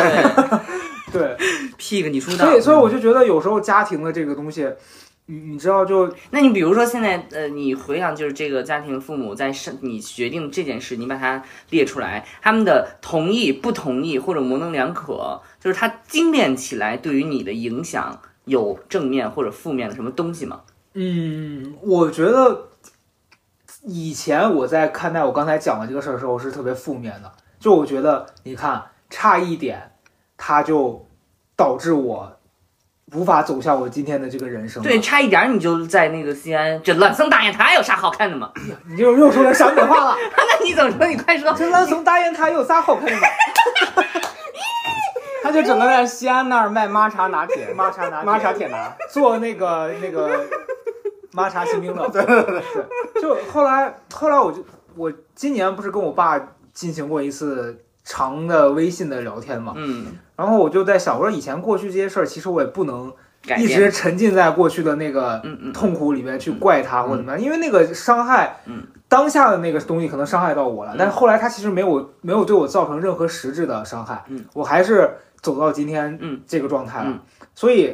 [1.14, 1.38] 对
[1.78, 4.68] ，pick 你出道所以所以我就觉得有时候家庭的这个东西，
[5.28, 20.62] 你你知道就那你比如说现在，呃，你回想就是这个家庭父母在生你决定这件事，你把它列出来，他们的同意、不同意或者模棱两可，就是他精炼起来对于你的影响有正面或者负面的什么东西吗？
[20.96, 22.70] 嗯，我觉得
[23.86, 29.93] 以前我在看待我刚才讲的这个事儿的时候是特别负面的，就我觉得你看差一点，
[30.46, 31.08] 它就
[31.56, 32.30] 导致我
[33.14, 34.84] 无法走向我今天的这个人生。
[34.84, 38.52] 对，差一点儿你就在那个西安，这烂松大雁塔有啥好看的吗？
[38.90, 40.18] 你就又说成陕北话了。
[40.36, 41.08] 那你怎么说？
[41.08, 41.54] 你快说。
[41.54, 43.22] 这烂怂大雁塔有啥好看的吗？
[45.42, 50.46] 他就整个在西安那儿卖抹茶拿铁，抹茶拿铁抹茶铁拿，做那个那个
[51.32, 52.06] 抹茶新冰乐。
[52.10, 52.62] 对对对
[53.14, 54.62] 对，就后来后来我就
[54.96, 56.38] 我今年不是跟我爸
[56.74, 63.12] 进行过一次长的微信的聊天嘛，嗯，然后我就在想，我说以前过去这些事儿，其实我也不能
[63.60, 63.68] 一。
[63.68, 65.42] 直沉浸在过去的那个
[65.74, 70.96] 痛苦里面去怪他或者怎么样，因为那个伤害，嗯，当下的那个东西可能伤害到我了，嗯。
[70.98, 75.10] 但是后来他其实没有没有对我造成任何实质的伤害，嗯，我还是
[75.42, 76.42] 走到今天嗯。
[76.48, 77.20] 这个状态了，嗯。
[77.54, 77.94] 所以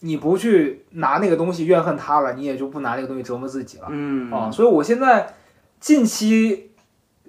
[0.00, 4.30] 你不去拿那个东西怨恨他了，你也就不拿那个东西折磨自己了，嗯。
[4.32, 5.34] 啊，所以我现在
[5.78, 6.72] 近期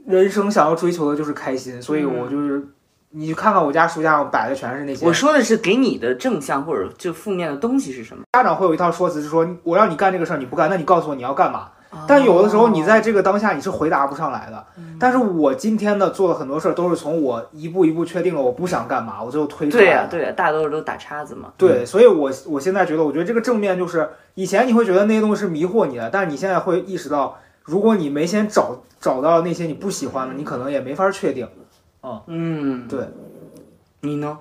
[0.06, 2.68] 人生想要追求的就是开心，所以我就是。
[3.12, 8.24] 你去看看我家书架上摆的全是那些我说的是给你的正向或者就负面的东西是什么？
[8.34, 11.70] 家长会有一套说辞，是说我让你干这个事儿你不干，那你告诉我你要干嘛。
[12.08, 14.64] 但有的时候你在这个当下你是回答不上来的。
[15.00, 20.08] 但是我今天的做的很多事儿都是从我一步一步确定了我不想干嘛，我最后推出来对呀、的。
[20.10, 21.52] 对呀、大多数都打叉子嘛。
[21.58, 31.48] 对，所以我我现在觉得，我觉得这个正面就是以前你会觉得那些东西是迷惑你的，但是你现在会意识到，如果你没先找找到那些你不喜欢的，你可能也没法确定。
[32.28, 33.08] 嗯，对，
[34.02, 34.40] 你呢？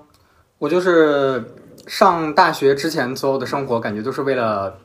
[0.57, 1.55] 我就是
[1.87, 4.77] 上大学之前所有的生活，感觉都是为了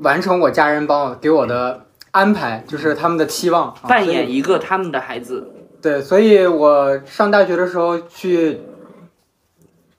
[0.00, 5.52] 完成我家人帮我给我的安排，就是他们的期望，啊扮演一个他们的孩子。
[5.80, 8.60] 对，所以我上大学的时候去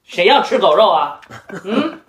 [0.03, 1.19] 谁要吃狗肉啊？
[1.63, 1.99] 嗯，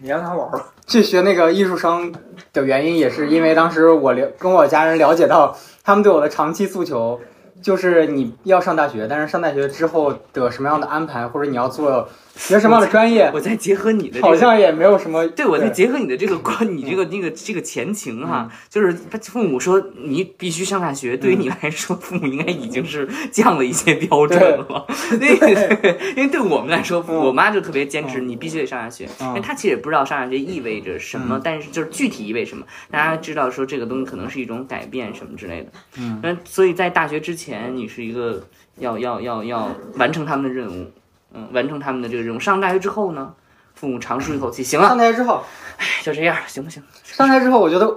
[0.00, 0.62] 你让他玩儿。
[0.86, 2.14] 去学那个艺术生
[2.52, 7.20] 的原因，也是因为当时我了跟我家人了解到，他们对我的长期诉求
[7.62, 15.26] 就是你要上大学，但是上大学之后的什么样的安排，或者你要做学什么样的专业，我再结合你的、这个，好像也没有什么。
[15.28, 24.86] 对，我再结合你的这个关，你这个那个这个前情哈，就是他父母说你必须上大学，对于你来说，父母应该已经是降了一些标准了。
[25.18, 35.72] 对对，因为对我们来说，我妈就特别坚持，你必须得上大学，因为她其实也不知道上大学意味着什么，但是就是具体意味什么，大家知道说这个东西可能是一种改变什么之类的。
[35.98, 38.42] 嗯，那所以在大学之前，你是一个
[38.78, 40.86] 要要要要完成他们的任务，
[41.32, 42.40] 嗯，完成他们的这个任务。
[42.40, 43.32] 上大学之后呢，
[43.74, 44.98] 父母长舒一口气，行了上。
[44.98, 45.42] 大学之后，
[45.76, 46.82] 哎就这样，行不行？
[47.04, 47.94] 上大学之后，我觉得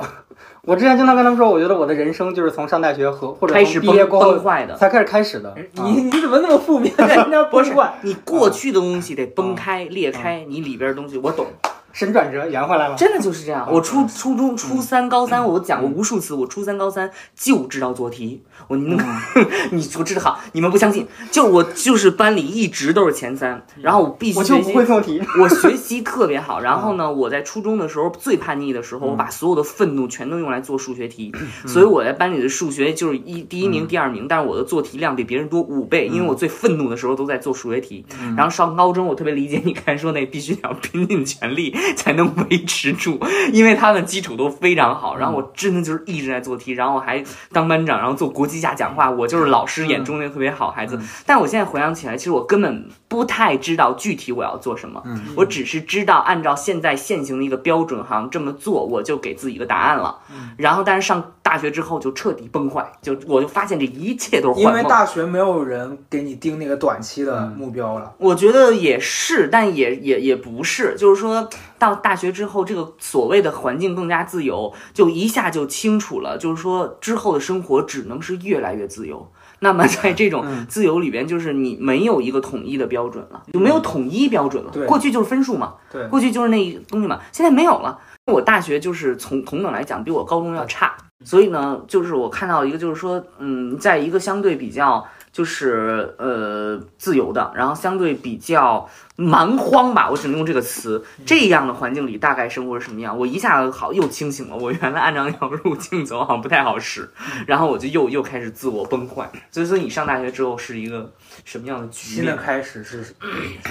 [0.64, 4.76] 我之前经常跟他们说，我觉得我的人生就是从上大学和或者开始从毕业崩过后崩坏的。
[4.76, 5.50] 才开始开始的。
[5.50, 6.94] 啊你你怎么那么负面？
[6.98, 7.94] 人家不是坏。
[8.02, 11.48] 你过去的东西得崩开、裂开，你里边的东西我懂，
[11.94, 12.96] 神转折圆回来了。
[12.96, 13.68] 真的就是这样。
[13.72, 18.42] 我初初中、初三、高三，我讲过无数次，我初三、高三就知道做题。
[18.68, 18.98] 我你能，
[19.72, 25.22] 你我知道好，你们不相信，就我就是班里一直都是前三，然后我必须我就不会做题。
[25.42, 31.34] 我学习特别好，然后呢，我在初中的时候最叛逆的时候，我把所有的愤怒全都用来做数学题，
[31.66, 38.06] 所以我在班里的数学就是一第一名、第二名，但是我的做题量比别人多五倍，因为我最愤怒的时候都在做数学题。
[38.38, 43.20] 然后上高中，我特别理解你刚才说那必须得要拼尽全力 才能维持住，
[43.52, 45.18] 因为他们基础都非常好。
[45.18, 51.00] 然后我真的就是一直在做题，然后我还当班长，然后做国际下讲话，我就是老师眼中那个特别好孩子。
[51.26, 55.02] 但我现在回想起来，其实我根本不太知道具体我要做什么，
[55.36, 60.20] 我只是知道按照现在现行的一个标准，好像这么做，我就给自己一个答案了。
[60.58, 64.82] 然后，但是上大学之后就彻底崩坏，就我就发现这一切都是因为。
[64.92, 68.14] 大学没有人给你定那个短期的目标了。
[68.18, 71.48] 我觉得也是，但也也也不是，就是说
[71.82, 79.28] 到大学之后，这个所谓的环境更加自由，就一下就清楚了，就是说之后的生活只能是越来越自由。
[79.62, 84.70] 那么在这种自由里边，就是你没有一个统一的标准了，就没有统一标准了。
[84.72, 88.00] 对过去就是分数嘛，对过去就是那东西嘛，现在没有了。
[88.32, 103.18] 我大学就是从同等来讲，比我高中要差，所以呢，就是我看到一个，就是说，嗯，在一个相对比较就是呃自由的，然后相对比较蛮荒吧，我只能用这个词，这样的环境里大概生活是什么样？
[103.18, 107.10] 我一下子好又清醒了，我原来按照那条路径走好像不太好使，
[107.46, 109.30] 然后我就又又开始自我崩坏。
[109.52, 111.12] 所以说你上大学之后是一个
[111.46, 112.16] 什么样的局面？
[112.16, 113.14] 新的开始是什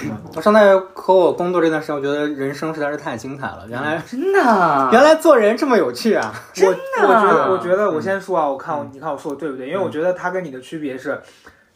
[0.07, 0.17] 么？
[0.35, 3.65] 我上大学和我工作这段时间，我觉得人生实在是太精彩了。
[3.67, 6.33] 原来真的，原来做人这么有趣啊！
[6.53, 9.67] 真的我觉得，我觉得我先说啊，我看我你看我说的对不对？
[9.67, 11.19] 因为我觉得他跟你的区别是，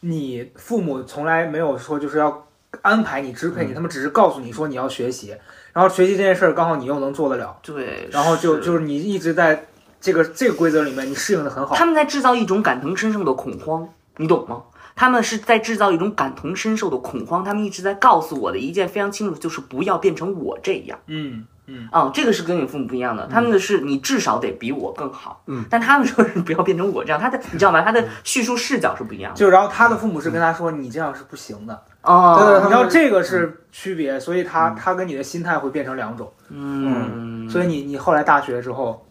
[0.01, 2.44] 你父母从来没有说就是要
[2.81, 5.35] 安排你、支配你，他们只是告诉你说你要学习，
[5.73, 9.65] 然后学习这件事儿刚好你又能做得了，对，然后就就是你一直在
[9.99, 11.75] 这个这个规则里面，你适应的很好。
[11.75, 14.63] 他们在制造一种感同身受的恐慌，你懂吗？
[14.95, 20.97] 他们是在制造一种感同身受的恐慌，他们一直在告诉我的一件非常清楚，就是不要变成我这样。
[21.07, 27.81] 嗯嗯，啊、这个是跟你父母不一样的，他们的是你至少得比我更好，嗯，但他们说是不要变成我这样，他的你知道吗？
[27.81, 29.37] 他的叙述视角是不一样的。
[29.37, 36.31] 就然后他的父母是跟他说你这样是不行的，哦，对对你知道这个是区别，所以他他跟你的心态会变成两种。
[36.49, 39.05] 嗯，所以你你后来大学之后，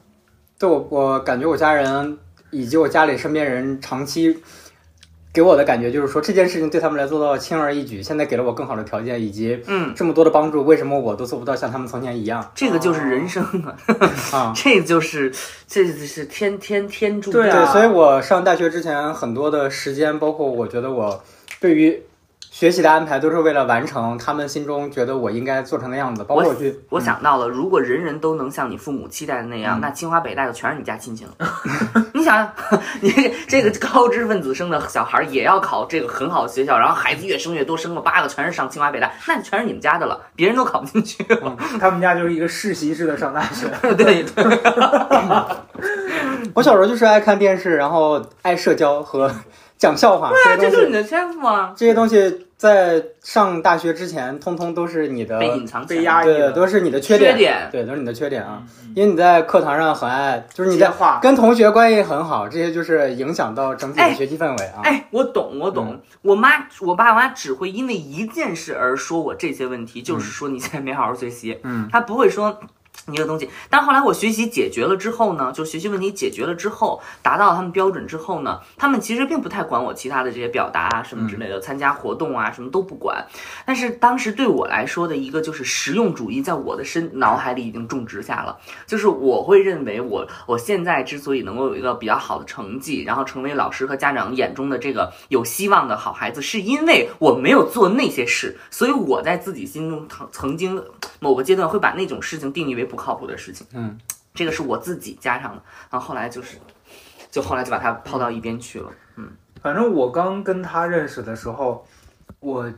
[0.59, 2.16] 对我，我感觉我家人
[2.50, 4.38] 以及我家里身边人长期
[5.33, 12.52] 给我的感觉就是说，这件事情对他们来做到轻而易举，现在给了我更好的条件以及嗯，这么多的帮助，为什么我都做不到像他们从前一样。
[12.54, 13.74] 这个就是人生啊，
[14.30, 14.52] 啊？
[14.54, 15.33] 这就是
[15.66, 21.20] 这就是天天天注定对，所以我上大学之前很多的时间，包括我觉得我
[21.61, 22.00] 对于
[22.55, 26.79] 学习的安排，都是为了完成他们心中觉得我应该做成的样子，包括我去。
[26.88, 31.33] 我想到了，如果人人都能像你父母期待的那嗯样， 那清华北大就全是你家亲戚了。
[32.14, 33.11] 你想想，你
[33.49, 41.57] 这个高知分子生的小孩也要考这个很好的学校，然后孩子越生越多，生了八个全是上清华北大， 那全是你们家的了，别人都考不进去了。
[41.81, 43.67] 他们家就是一个世袭式的上大学。
[43.97, 44.59] 对对，
[46.55, 49.29] 我小时候就是爱看电视，然后爱社交和
[49.85, 50.57] 讲笑话对啊。
[50.57, 57.68] 这就是你的天赋啊，这些东西在上大学之前，通通都是你的被隐藏起来被压抑对，的都是你的缺点，缺点。
[57.70, 58.62] 对，都是你的缺点啊。
[58.62, 60.88] 嗯因为你在课堂上很爱，就是你在
[61.20, 64.82] 跟同学关系很好，这些就是影响到整体的学习氛围啊。
[64.85, 66.01] 哎，我懂，我懂。
[66.22, 71.59] 我妈、我爸妈只会因为一件事而说我这些问题，就是说你现在没好好学习。
[71.64, 72.57] 嗯，他不会说
[73.12, 83.26] 一个东西，但后来我学习解决了之后呢，就学习问题解决了之后，达到他们标准之后呢，他们其实并不太管我其他的这些表达啊什么之类的，参加活动啊什么都不管。
[83.66, 100.82] 但是当时对我来说的一个就是实用主义，在我的身脑海里已经种植下了，就是我会认为我我现在之所以能够有一个比较好的成绩，然后成为老师和家长眼中的这个有希望的好孩子，是因为我没有做那些事，所以我在自己心中曾曾经
[101.20, 103.66] 某个阶段会把那种事情定义为不靠谱的事情。
[103.72, 103.99] 嗯，
[104.35, 106.59] 这个是我自己加上的，然后后来就是，
[107.30, 108.91] 就后来就把它抛到一边去了。
[109.16, 109.30] 嗯
[109.62, 111.87] 反正我刚跟他认识的时候，
[112.41, 112.70] 我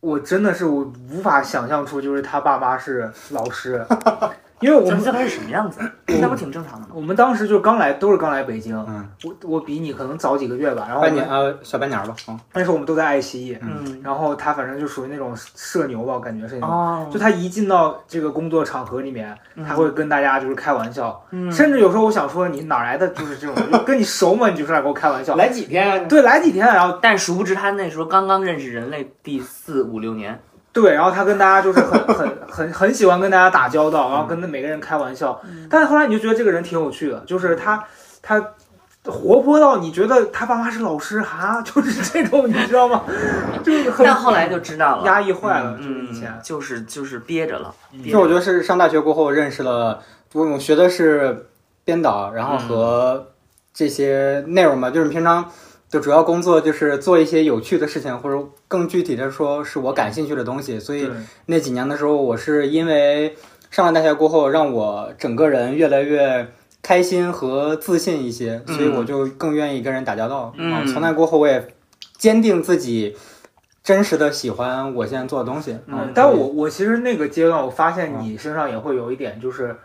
[0.00, 3.86] 我真的是我无法想象出就是他爸妈是老师，
[4.60, 5.80] 因为我们咱们最开始什么样子？
[6.20, 6.94] 那不挺正常的吗？
[6.94, 16.70] 我们当时就刚来，都是刚来北京，嗯，我我比你可能早几个月吧，然后半年们呃小半年吧，嗯那时候我们都在爱奇艺，嗯，然后他反正就属于那种社牛吧，我感觉是那种。
[16.70, 19.36] 哦，就他一进到这个工作场合里面，
[19.66, 24.48] 他会跟大家就是开玩笑，嗯甚至有时候我想说你哪来的就是这种，就跟你熟吗？
[24.48, 26.08] 你就出来跟我开玩笑， 来几天？
[26.08, 30.40] 对来几天，然后但殊不知他那时候刚刚认识人类第四五六年，
[30.82, 35.40] 对，然后他跟大家就是很 很很很喜欢跟大家打交道，然后跟每个人开玩笑。
[35.70, 37.82] 但是后来你就觉得这个人挺有趣的，就是他
[38.20, 38.52] 他
[39.06, 43.04] 活泼到你觉得他爸妈是老师哈，就是这种你知道吗？
[43.64, 47.74] 就是很但后来就知道了，压抑坏了，就是嗯以前，就是就是憋着了。
[48.02, 50.02] 憋就我觉得是上大学过后认识了，
[50.34, 51.46] 我我学的是
[51.84, 53.28] 编导，然后和
[53.72, 55.50] 这些内容吧，就是平常
[55.96, 60.78] 的主要工作就是做一些有趣的事情，或者更具体的说是我感兴趣的东西。
[60.78, 61.10] 所以
[61.46, 63.34] 那几年的时候，我是因为
[63.70, 66.46] 上了大学过后，让我整个人越来越
[66.82, 70.52] 开心和自信一些，所以我就更愿意跟人打交道。
[70.56, 71.66] 嗯啊从那过后，我也
[72.16, 73.16] 坚定自己
[73.82, 75.76] 真实的喜欢我现在做的东西。
[75.86, 79.76] 嗯，但我我其实那个阶段，我发现你身上也会有一点，就是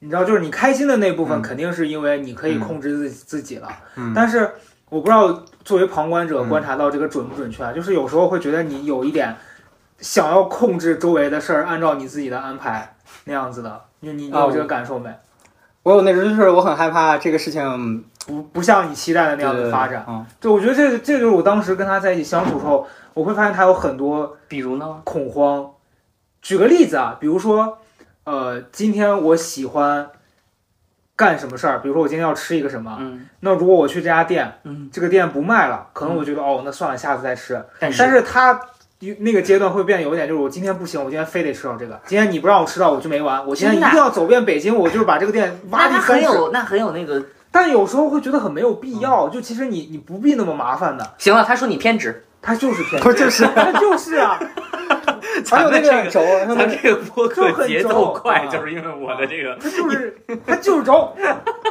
[0.00, 3.68] 你知道，就是你开心的那部分，嗯肯定是因为你可以控制自己自己了。
[3.96, 4.50] 嗯但是
[4.94, 9.34] 我不知道作为旁观者嗯观察到这个准不准确啊，就是有时候会觉得你有一点
[9.98, 13.80] 想要控制周围的事儿，按照你自己的安排那样子的。
[13.98, 15.12] 你你你啊有这个感受没？
[15.82, 20.04] 我有那种，就是我很害怕这个事情不不像你期待的那样的发展。
[20.08, 25.00] 嗯，对，我觉得这个这就是我当时跟他在一起相处时候，我会发现他有很多比如呢？
[25.02, 25.72] 恐慌。
[26.40, 27.78] 举个例子啊，比如说，
[28.22, 30.08] 呃，今天我喜欢
[31.16, 33.26] 干什么事儿，比如说我今天要吃一个什么，嗯。
[33.40, 37.62] 那如果我去这家店，嗯，这个店不卖了，可能我觉得、哦，那算了，下次再吃。
[37.78, 38.60] 但是但是他
[39.18, 46.26] 那个阶段会变有一点，就是我今天不行，我今天非得吃到这个，今天你不让我吃到，我就没完，我今天一定要走遍北京，我就是把这个店挖那他地三尺。
[46.28, 47.22] 很有那很有那个。
[47.52, 53.46] 但有时候会觉得很没有必要，就其实你你不必那么麻烦的，行了，他说你偏执，他就是偏不就是。
[53.54, 54.36] 他就是啊，
[55.50, 60.16] 还有那咱们个轴，还有那个咱这个播客节奏快，就是因为我的这个，他就是
[60.46, 61.14] 他就是轴，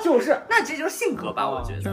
[0.04, 0.38] 就是。
[0.50, 1.92] 那这就是性格吧，我觉得。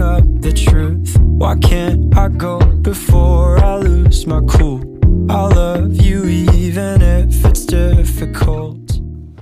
[0.00, 1.18] Up the truth.
[1.38, 4.80] Why can't I go before I lose my cool?
[5.28, 8.76] I'll love you even if it's difficult.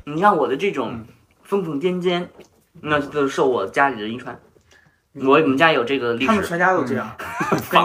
[0.05, 1.05] 你看我的这种
[1.45, 2.27] 疯疯癫癫，
[2.81, 4.39] 那都是受我家里人遗传。
[5.15, 7.11] 我我们家有这个历史，他们全家都这样，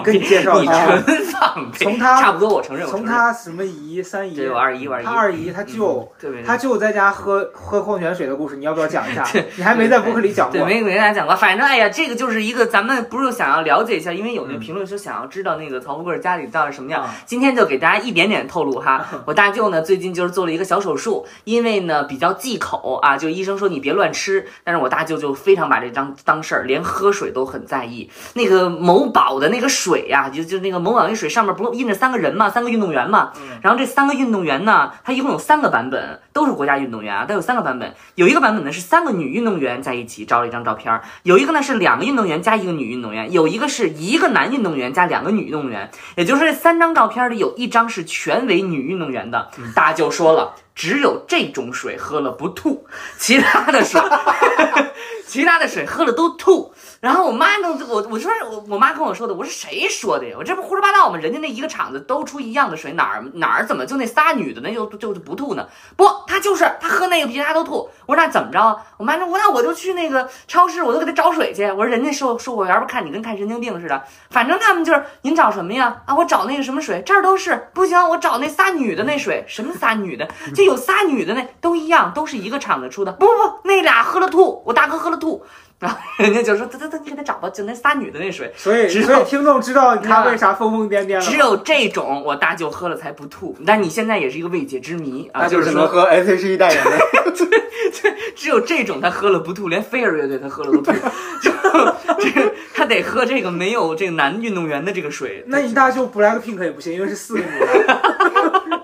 [0.04, 1.84] 跟你介绍一你下，纯放屁。
[1.84, 3.06] 从他差不多，我承认，从。
[3.06, 6.12] 他什么姨三姨，对我二姨，我二姨，他二姨他舅，
[6.46, 9.26] 他舅在家喝喝矿泉水的故事，你要不要讲一下？
[9.56, 10.68] 你还没在博客里讲对，过。
[10.68, 11.36] 没没跟大家讲过。
[11.36, 17.02] 反正哎呀，这个就是一个咱们不是想要了解一下，因为有那评论说想要知道那个曹富贵家里到底什么样。
[17.04, 28.09] 啊今天就给大家一点点透露哈，我大舅呢最近就是做了一个小手术，因为呢比较忌口啊，就医生说你别乱吃，但是我大舅就非常把这当当事儿，连喝水都很在意。
[28.34, 37.93] 那个某宝的那个水呀、就就那个某宝那水上面不印着三个人嘛，三个运动员嘛，然后这三个运动员呢，它一共有三个版本，都是国家运动员啊，都有三个版本。
[38.16, 45.91] 有一个版本呢是三个女运动员在一起照了一张照片儿，有一个呢是两个运动员加一个女运动员，有一个是一个男运动员加两个女运动员。
[46.16, 49.49] 也就是说，这三张照片里有一张是全为女运动员的。
[49.76, 52.86] 大家就说了，只有这种水喝了不吐，
[53.18, 54.01] 其他的水，
[55.28, 56.74] 其他的水喝了都吐。
[57.04, 60.38] 然后我妈呢，我我说我我妈跟我说的，我说谁说的呀？
[60.38, 61.18] 我这不胡说八道吗？
[61.18, 65.68] 人家那一个厂子都出一样的水，哪儿哪儿怎么就那仨女的那就就就不吐呢？
[65.97, 67.89] 不，她就是她喝那个比她都吐。
[68.06, 68.80] 我说那怎么着？
[68.95, 71.66] 我妈说我那我就去那个超市，我就给她找水去。
[71.66, 76.04] 我说人家售售货员不看你跟看神经病似的，反正他们就是您找什么呀？
[76.06, 80.26] 啊，我找那个什么水，这儿都是不行，我找那仨女的那水，什么仨女的？
[80.56, 83.12] 就有仨女的那都一样，都是一个厂子出的。
[83.12, 85.45] 不不不，那俩喝了吐，我大哥喝了吐。
[85.84, 91.22] 然后人家就说：“得得得，你给他找吧，就那仨女的那水。”所以只有所以听众知道他为啥疯疯癫癫了。
[91.22, 96.92] 只有这种我大舅喝了才不吐，但你现在也是一个未解之谜啊，就是只能喝 S H E 代言的。
[98.34, 100.94] 只有这种他喝了不吐，连飞儿乐队他喝了都吐，
[101.42, 101.52] 就
[102.20, 105.43] 这个他得喝这个没有这个男运动员的这个水。
[105.47, 108.01] 那你大舅 Blackpink 也不行，因为是四个女的。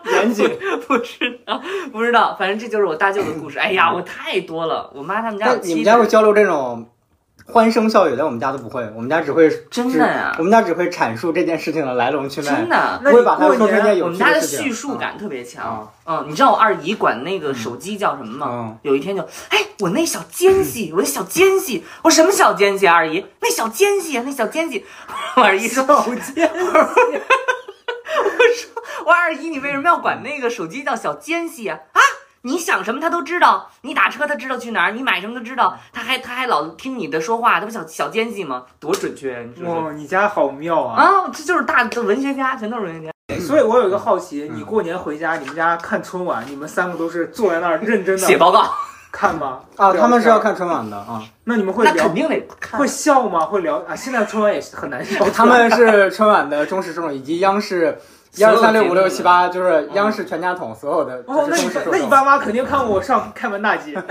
[0.19, 0.49] 严谨。
[0.87, 1.61] 不知道
[1.91, 3.59] 不知道，反正这就是我大舅的故事。
[3.59, 6.87] 哎呀，我太多了，我妈他们家你们家会交流这种
[7.51, 13.01] 欢声笑语，但我们家都不会，我们家只会真的呀只我们家只会阐述这件事情的来龙去脉真，的。
[13.03, 14.39] 那不会把它你过年说成一件有我们家的。
[14.41, 18.47] 叙述感特别强啊，嗯，你知道我二姨管那个手机叫什么吗？
[18.51, 22.95] 嗯有一天就，哎，我那小奸细，我那小奸细，我什么小奸细啊？
[22.95, 24.85] 二姨，那小奸细啊，那小奸细。
[25.35, 26.49] 我二姨说，小奸
[29.05, 31.79] 我二姨，你为什么要管那个手机叫小奸细啊？
[31.93, 32.01] 啊，
[32.43, 38.63] 你想什么他都知道，你打车他知道去哪儿，你买什么都知道，他还他还老听你的说话，他不小小奸细吗？
[38.79, 39.43] 多准确啊！
[39.55, 41.03] 你哇，你家好妙啊！
[41.03, 43.11] 啊，这就是大的文学家，全都是文学家。
[43.41, 48.73] 所以我有一个好奇，你过年回家，你们家看春晚，你们三个都是坐在那儿认真的写报告，
[49.11, 49.59] 看吗？
[49.75, 50.39] 啊，他们是要。
[50.39, 52.87] 看春晚的啊，那你们会聊那肯定得看会。
[52.87, 53.45] 笑吗？
[53.45, 53.95] 会聊啊？
[53.95, 55.29] 现在春晚也是很难笑。
[55.31, 57.99] 他们是春晚的忠实受众，以及央视
[58.35, 62.07] 一二三六五六七八，就是央视全家桶所有的哦，那你那你。
[62.07, 63.97] 爸妈肯定看过我上开门大吉。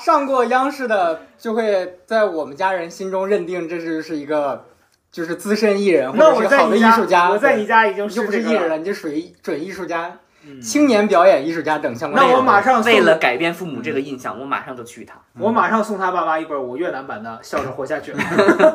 [0.00, 4.64] 上过央视的，就会在我们家人心中认定这是是一个
[5.10, 7.30] 就是资深艺人或那我者是好的艺术家。
[7.30, 8.42] 我在你家已经你就不是。
[8.42, 10.18] 艺人了，你就属于准艺术家、嗯
[10.62, 15.16] 青年表演艺术家等相关那我马上为了改变父母这个印象，我马上就去一趟。
[15.38, 18.12] 我马上送他爸妈一本我越南版的《笑着活下去》，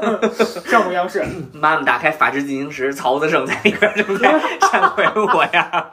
[0.70, 1.24] 上过央视。
[1.54, 5.88] 妈妈打开《法制进行时》，曹子胜在里边正在 忏悔我呀。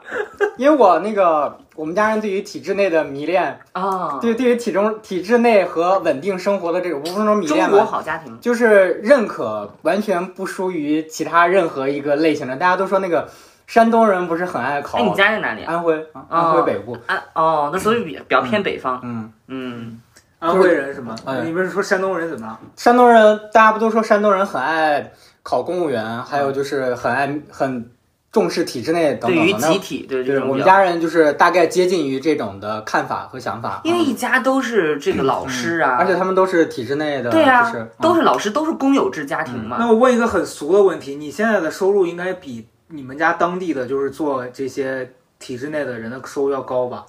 [0.56, 8.38] 因为我那个我们家人对于体制内的迷恋，啊，对对于体中体制内和稳定生活的这种不是说迷中国好家庭。
[8.40, 12.56] 就是认可完全不输于其他任何一个类型的。
[12.56, 13.28] 大家都说那个
[13.68, 15.74] 山东人不是很爱考哎，你家在哪里啊？
[15.74, 18.98] 安徽啊，安徽北部，安哦，那所以比比较偏北方。
[19.04, 20.00] 嗯，嗯，
[20.38, 21.14] 安徽人是吗？
[21.26, 22.58] 哎你不是说山东人怎么了？
[22.76, 25.12] 山东人大家不都说山东人很爱
[25.42, 27.90] 考公务员，还有就是很爱很
[28.32, 29.66] 重视体制内等对于等的。
[29.66, 30.48] 那集体，对这就是种。
[30.48, 39.76] 我们家人就是大概接近于这种的看法和想法，因为嗯一家都是这个老师啊，而且他们都是体制内的，对啊，就是嗯都是老师，都是公有制家庭嘛。
[39.78, 47.04] 那我问一个很俗的问题：你现在的收入应该比你们家当地的就是做这些体制内的人的收入要高吧？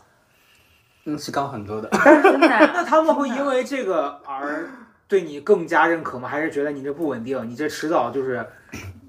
[1.05, 1.89] 嗯是高很多的。
[2.21, 4.69] 真的啊 那他们会因为这个而
[5.07, 6.27] 对你更加认可吗？
[6.27, 8.45] 还是觉得你这不稳定，你这迟早就是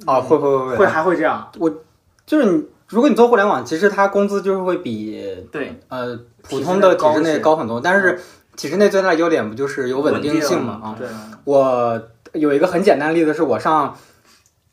[0.06, 1.50] 哦，会会会会还会这样？
[1.58, 1.68] 我
[2.24, 8.18] 就是你，如果你做互联网，其实它工资就是会比对，呃普通的体制内体制内高很多，但是
[8.56, 10.80] 体制内最大的优点不就是有稳定性嘛？
[10.82, 11.06] 啊，对，
[11.44, 12.00] 我
[12.32, 13.94] 有一个很简单的例子，是我上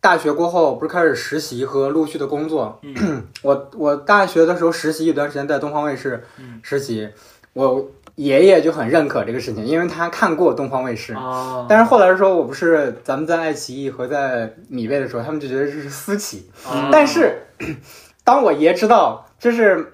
[0.07, 2.79] 大学过后，不是开始实习和陆续的工作。
[2.81, 7.09] 嗯 我我大学的时候实习一段时间，在东方卫视嗯实习，
[7.51, 11.13] 我爷爷就很认可这个事情，因为他看过东方卫视。
[11.13, 16.49] 哦，但是后来的时候，我不是咱们在爱奇艺和在米未的时候，他们就觉得这是私企。
[16.65, 17.41] 哦但是，
[18.23, 19.91] 当我爷知道这是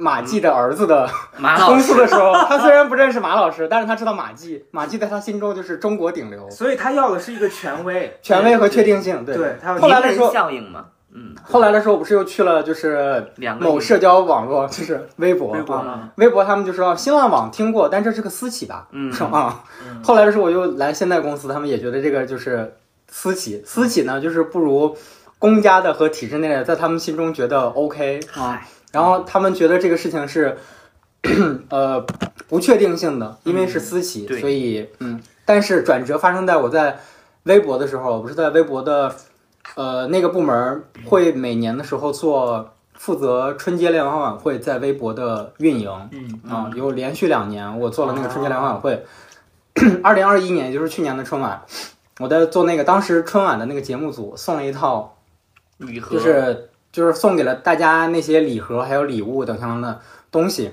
[0.00, 1.82] 马季的儿子的公马老师。
[1.82, 9.24] 司的时候，他虽然不认识马老师，但是他知道马季，马季在他心中就是中国顶流，所以他要的是一个权威，权威和确定性。
[9.24, 15.74] 对，对，他要后来的时候效应嘛，嗯，后来的时候，我不是又去了就是某社交网络，就是微博，微博。
[15.74, 18.86] 啊，微博他们就说新浪网听过，但这是个私企吧？
[18.92, 19.12] 嗯。
[19.12, 19.64] 是啊。
[19.84, 20.00] 嗯。
[20.04, 22.76] 后来的时候，我又来现代公司，他们也觉得这个就是
[23.08, 24.96] 私企，私企呢就是不如
[25.40, 28.62] 公家的和体制内的，在他们心中觉得 OK 啊。
[28.92, 30.56] 然后他们觉得这个事情是
[31.70, 32.00] 呃
[32.48, 34.40] 不确定性的，因为是私企，对。
[34.40, 35.20] 所以嗯。
[35.44, 37.00] 但是转折发生在我在
[37.44, 39.14] 微博的时候，我不是在微博的
[39.76, 49.06] 呃那个部门会每年的时候做负责春节联欢晚会在微博的运营，嗯啊，有连续两年我做了那个春节联欢晚会，
[50.04, 51.62] 二零二一年也就是去年的春晚，
[52.18, 55.16] 我在做那个当时春晚的那个节目组送了一套，
[55.78, 56.14] 礼盒。
[56.14, 60.72] 就是就是送给了大家那些礼盒还有礼物等相关的东西。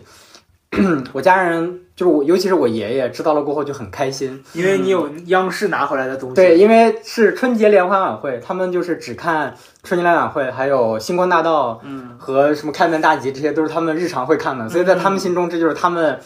[1.13, 4.43] 我家人就是我，尤其是我爷爷知道了过后就很开心。
[4.51, 16.19] 因为你有央视拿回来的东西，对，因为是春节联欢晚会，他们就是只看春节联欢晚会，还有星光大道嗯，和什么开门大吉，这些都是他们日常会看的，所以在他们心中，这就是他们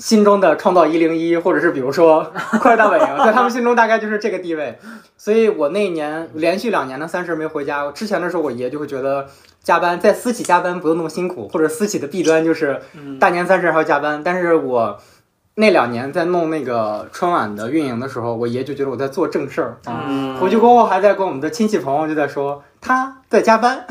[0.00, 4.76] 心中的创造一零一，或者是比如说快乐大本营， 在他们心中大概就是这个地位。
[5.16, 9.26] 所以我那一年连续两年的三十没回家，之前的时候我爷就会觉得
[9.62, 14.98] 加班在私企加班不用那么辛苦，或者私企的弊端就是嗯大年三十还要加班，但是我。
[15.56, 19.76] 那两年在弄那个春晚的运营的时候，我爷就觉得我在做正事儿
[20.40, 23.84] 回去过后还在跟我们的亲戚朋友就在说他在加班，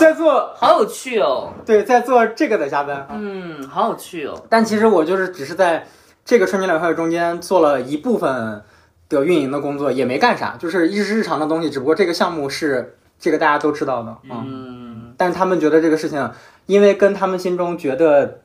[0.00, 3.06] 在做好有趣哦，对在做这个的加班。
[3.10, 5.86] 嗯，好有趣哦，但其实我就是只是在
[6.24, 8.62] 这个春节联欢会中间做了一部分
[9.08, 11.68] 的运营的工作，也没干啥，就是一直日常的东西。
[11.68, 16.30] 只不过这个项目是这个大家都知道的，嗯，嗯，但是他们觉得这个事情，
[16.66, 18.40] 因为跟他们心中觉得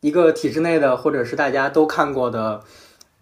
[0.00, 2.60] 一个体制内的或者是大家都看过的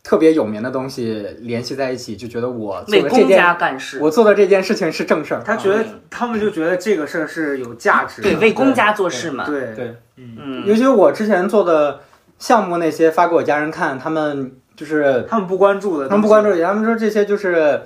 [0.08, 5.42] 特别有名的东西联系在一起，就觉得我做为的这件公家干事，我做的这件事情是正事儿。
[5.44, 9.74] 他觉得他们就觉得这个事儿是有价值的，对为公家做事嘛，对。
[9.74, 12.00] 对，嗯，嗯，尤其是我之前做的
[12.38, 17.82] 项目那些发给我家人看，他们就是他们不关注的，他们不关注，他们说这些就是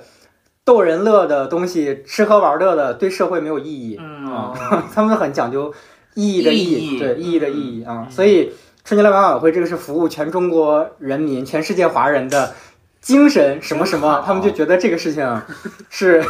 [0.63, 3.97] 逗人乐的东西，吃喝玩乐的，对社会没有意义。
[3.99, 4.55] 嗯，哦，
[4.95, 5.73] 他们很讲究
[6.13, 6.99] 意义的意义，义。
[6.99, 8.07] 对意义的意义啊。
[8.09, 8.53] 所以
[8.85, 12.53] 春节联欢晚会这个是服务全中国人民、全世界华人的
[12.99, 15.41] 精神什么什么，他们就觉得这个事情
[15.89, 16.21] 是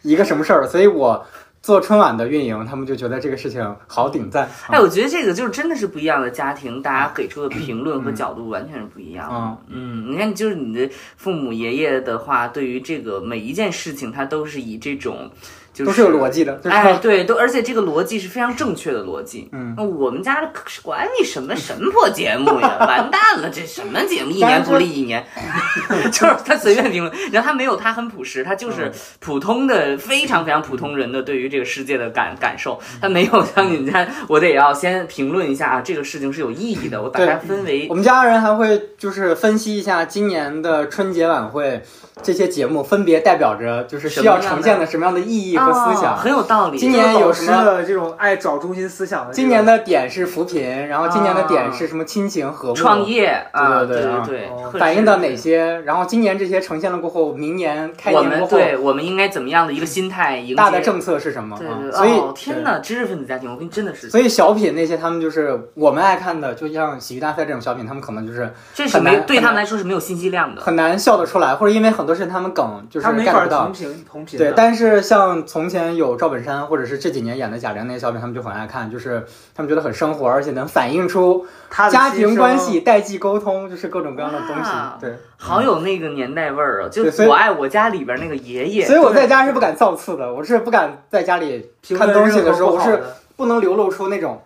[0.00, 1.26] 一个什么事儿，所以我
[1.60, 4.48] 做春晚的运营，他们就觉得这个事情好顶赞。
[4.68, 9.36] 哎，我觉得这个就是真的是不一样的家庭，大家给出的评论和角度完全是不一样的。
[9.68, 15.30] 嗯嗯，你看，就是你的父母爷爷的话，对于这个每一件事情，他都是以这种
[15.74, 19.48] 就是都是有逻辑的，就是哎，对，都而且这个逻辑是非常正确的逻辑。
[19.52, 20.50] 嗯我们家
[20.82, 25.26] 管你什么神破节目呀， 完蛋了，这什么节目，一年不立一年，
[26.12, 41.82] 就是他随便评论，然后他没有他很朴实，他就是普通的非常非常普通人的对于这个世界的感感受，他没有像你们家，我得要先评论一下啊，这个事情是有意义的，我把它分为我们家人还会就是分析一下今年的春节晚会
[42.22, 46.14] 这些节目分别代表着就是需要呈现的什么样的意义和思想。
[46.14, 46.78] 哦很有道理。
[46.78, 49.32] 今年有什么的这种爱找中心思想的？
[49.32, 54.22] 今年的点是扶贫，然后今年的点是什么亲情和睦、创业啊，对对对啊
[54.70, 55.80] 对反映到哪些？
[55.80, 61.58] 然后今年这些呈现了过后，明年开年过后，们对我们应该怎么样的一个心态迎接大的政策是什么？
[61.58, 70.62] 对对，啊所以、哦天哪，知识分子家庭，我跟你真的是，所以小品那些他们就是我们爱看的，就像喜剧大赛这种小品，他们可能就是这是没很难对他们来说是没有信息量的。
[70.62, 73.72] 很难笑得出来，或者因为很多事情他们梗就是他没 get 法不到同。
[73.72, 74.46] 频同频的。
[74.46, 79.24] 对，但是像从前有赵本山，或者是这几年演的贾玲那些小品，他们就很爱看，就是
[79.54, 84.98] 他们觉得很生活，而且能反映出他的家庭关系、代际沟通，就是各种各样的东西哇。
[85.00, 86.88] 对，好有那个年代味儿啊！
[86.88, 93.02] 就对所以我爱我家里边那个爷爷，所以我在家是不敢造次的，我是不敢在家里评论看东西的时候，我是
[93.36, 94.42] 不能流露出那种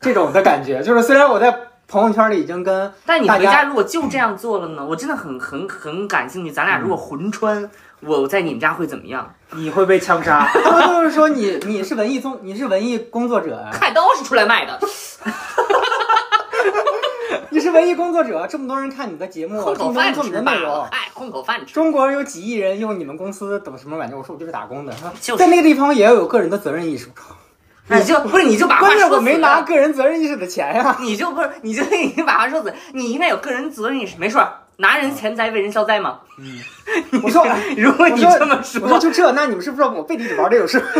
[0.00, 0.82] 这种的感觉。
[0.82, 1.56] 就是虽然我在
[1.88, 4.84] 朋友圈里已经跟但你回家如果就这样做了呢？
[4.84, 7.70] 我真的很很很感兴趣，咱俩如果魂穿，
[8.00, 9.32] 我在你们家会怎么样？
[9.52, 10.48] 你会被枪杀。
[10.52, 14.76] 他们都是说你你是文艺综你是文艺工作者啊，菜刀是出来卖的，
[17.50, 20.88] 你是文艺工作者，这么多人看你的节目，混口饭这么多人做你吃罢的内容了，。
[20.90, 21.72] 哎，混口饭吃。
[21.72, 24.18] 中国有几亿人用你们公司等什么软件？
[24.18, 27.08] 我说我就是打工的，就是在那个地方也要有个人的责任意识。
[27.94, 36.18] 你就不是你就把话关键我没拿，个人责任意识的钱呀、你就不是你就已经把话说死，你应该有个人责任意识，没错儿，拿人钱财为人消灾嘛。
[37.22, 40.82] 我说，如果你这么我说就这，那你们是不是我背地里玩这种事？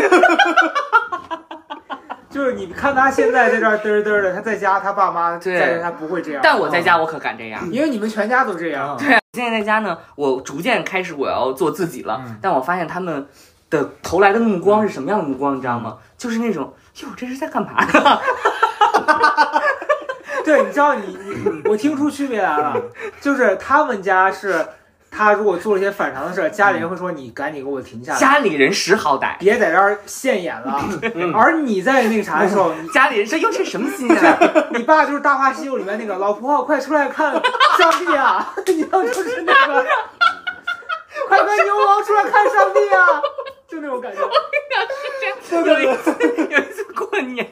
[2.29, 6.41] 就是你看他现在在这儿嘚儿嘚儿的，他在家他爸妈对在这他不会这样。
[6.43, 7.67] 但我在家我可敢这样。
[7.71, 8.95] 因为你们全家都这样。
[8.97, 13.27] 对现在在家呢，我逐渐开始我要做自己了，嗯但我发现他们
[13.69, 15.97] 的投来的目光是什么样的目光，你知道吗？
[16.17, 18.19] 就是那种哟，这是在干嘛呢？
[20.43, 22.75] 对，你知道你你我听出区别来了，
[23.19, 24.65] 就是他们家是，
[25.11, 30.81] 他如果做了一些反常的事儿，家里人会说你赶紧给我停下来，家里人识好歹，别在这儿现眼了。
[31.15, 34.39] 嗯而你在那个啥的时候，你家里人说哟，这什么新鲜啊？
[34.71, 37.33] 你爸就是《大话西游》里面那个老婆，快出来看
[37.77, 38.53] 上帝啊！
[38.65, 39.85] 你要就是那个，
[41.27, 43.21] 快跟牛王出来看上帝啊！
[43.67, 44.19] 就那种感觉。
[45.49, 46.15] 有一次，
[46.49, 47.47] 有一次过年，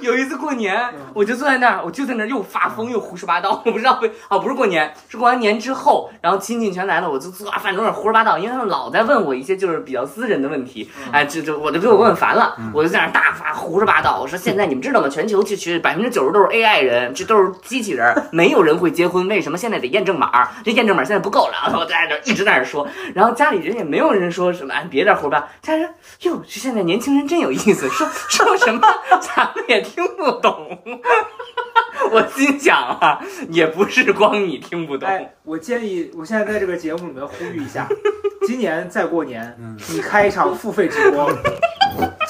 [0.00, 15.08] 有一次过年，我就坐在那儿，我就在那儿又发疯又胡说八道，我不知道为啊，不是过年，是过完年之后，然后亲戚全来了，我就坐饭桌上胡说八道，因为他们老在问我一些就是比较私人的问题，哎，这这我就给我问烦了，我就在那儿大发胡说八道，我说现在你们知道吗？
[15.08, 20.48] 全球其实百分之九十都是 AI 人，这都是机器人，没有人会结婚，为什么现在得验证码？
[20.64, 28.80] 这验证码现在不够了，然后我在那儿一直在那儿说，然后家里人也没有人说什么，哎，别在这胡说八道，家里人哟，这现在年轻人真有意思，说 说什么
[29.20, 30.78] 咱们也听不懂。
[32.10, 37.86] 我心想啊，也不是光你听不懂，哎，我建议，我现在在这个节目里面呼吁一下，
[38.46, 39.54] 今年再过年，
[39.90, 41.30] 你开一场付费直播，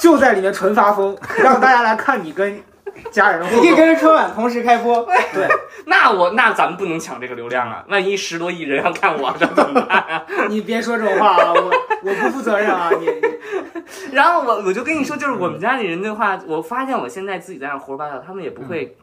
[0.01, 2.61] 就在里面纯发疯，让大家来看你跟
[3.11, 3.63] 家人的互动。
[3.63, 5.05] 你可以跟着春晚同时开播。
[5.33, 5.47] 对，
[5.85, 7.83] 那我那咱们不能抢这个流量啊！
[7.89, 10.25] 万一十多亿人要看我，这怎么办啊？
[10.49, 11.71] 你别说这种话啊，我
[12.03, 18.95] 我不负责任啊，你你然后我我就跟你说，就是我们家里人的话，我发现我现在自己在那胡说八道，他们也不会。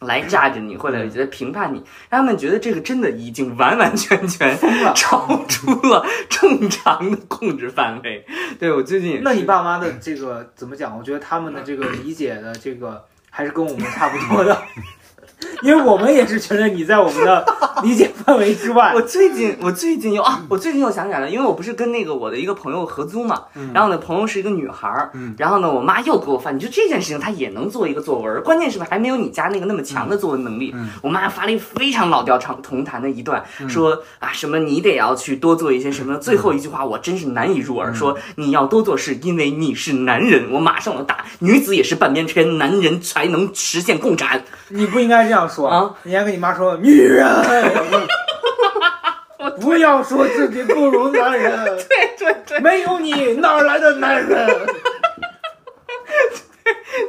[0.00, 4.54] 来炸着你，或者觉得评判你，让他们觉得这个真的已经完完全全
[4.94, 8.22] 超出了正常的控制范围。
[8.58, 10.94] 对我最近，那你爸妈的这个怎么讲？
[10.98, 13.02] 我觉得他们的这个理解的这个
[13.36, 14.62] 还是跟我们差不多的，
[15.62, 17.44] 因为我们也是觉得你在我们的
[17.84, 19.00] 理解范围之外我。
[19.02, 30.72] 最近我最近又啊，我最近又想起来了，因为我不是跟那个我的一个朋友合租嘛，然后呢，朋友是一个女孩儿，嗯然后呢，我妈又给我发，你就这件事情她也能做一个作文，关键是还没有你家那个那么强的作文能力。
[30.74, 40.50] 嗯我妈发了一非常老调长同谈的一段，说啊什么你得要去多做一些什么，最后一句话我真是难以入耳，说你要多做事，因为你是男人。
[40.50, 44.42] 我马上我打，女子也是半边天，男人才能实现共产。
[44.68, 45.90] 你不应该这样说啊！
[46.02, 47.26] 你应该跟你妈说，女人，
[49.60, 51.64] 不要说自己不如男人。
[51.88, 52.60] 对对对。
[52.60, 54.46] 没有你哪来的男人？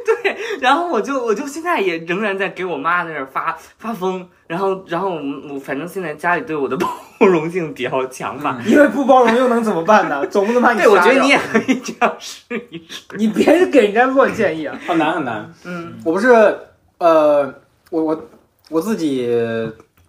[0.04, 5.20] 对，然后我就我就现在也仍然在给我妈在那儿发发疯，然后然后我
[5.54, 6.86] 我反正现在家里对我的包
[7.20, 8.60] 容性比较强吧。
[8.66, 10.24] 因为不包容又能怎么办呢？
[10.28, 13.02] 总不能把你对，我觉得你也可以这样试一试。
[13.16, 14.78] 你别给人家乱建议啊！
[14.86, 15.52] 很难很难。
[15.64, 16.28] 嗯，我不是
[16.98, 17.52] 呃，
[17.90, 18.28] 我我
[18.70, 19.28] 我自己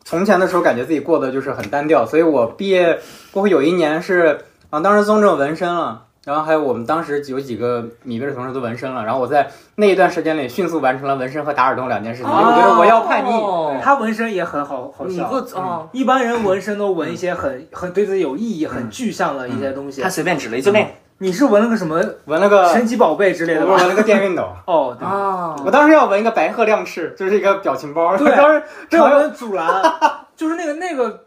[0.10, 3.00] 从前的时候感觉自己过得就是很单调，所以我毕业
[3.30, 4.40] 过后有一年是
[4.72, 6.06] 啊，当时宗正纹身了。
[6.26, 13.30] 然后还有我们当时有几个米贝的同事都纹身了，然后我在那一段时间里迅速完成了纹身和打耳洞两件事情，因为我觉得我要叛逆。
[13.30, 15.28] 哦他纹身也很好好你笑。
[15.30, 20.10] 不哦，一般人纹身都纹一些很很对自己有意义、很具象的一些东西他。
[20.10, 20.86] 随便指了一就那
[21.22, 23.74] 你是纹了个什么纹了个，神奇宝贝之类的吧？
[23.74, 24.44] 我纹了个电熨斗。
[24.66, 28.16] 哦，对哦，我当时要纹一个白鹤亮翅，就是一个表情包。
[28.18, 29.68] 对当时这常有纹阻拦，
[30.38, 31.26] 就是那个那个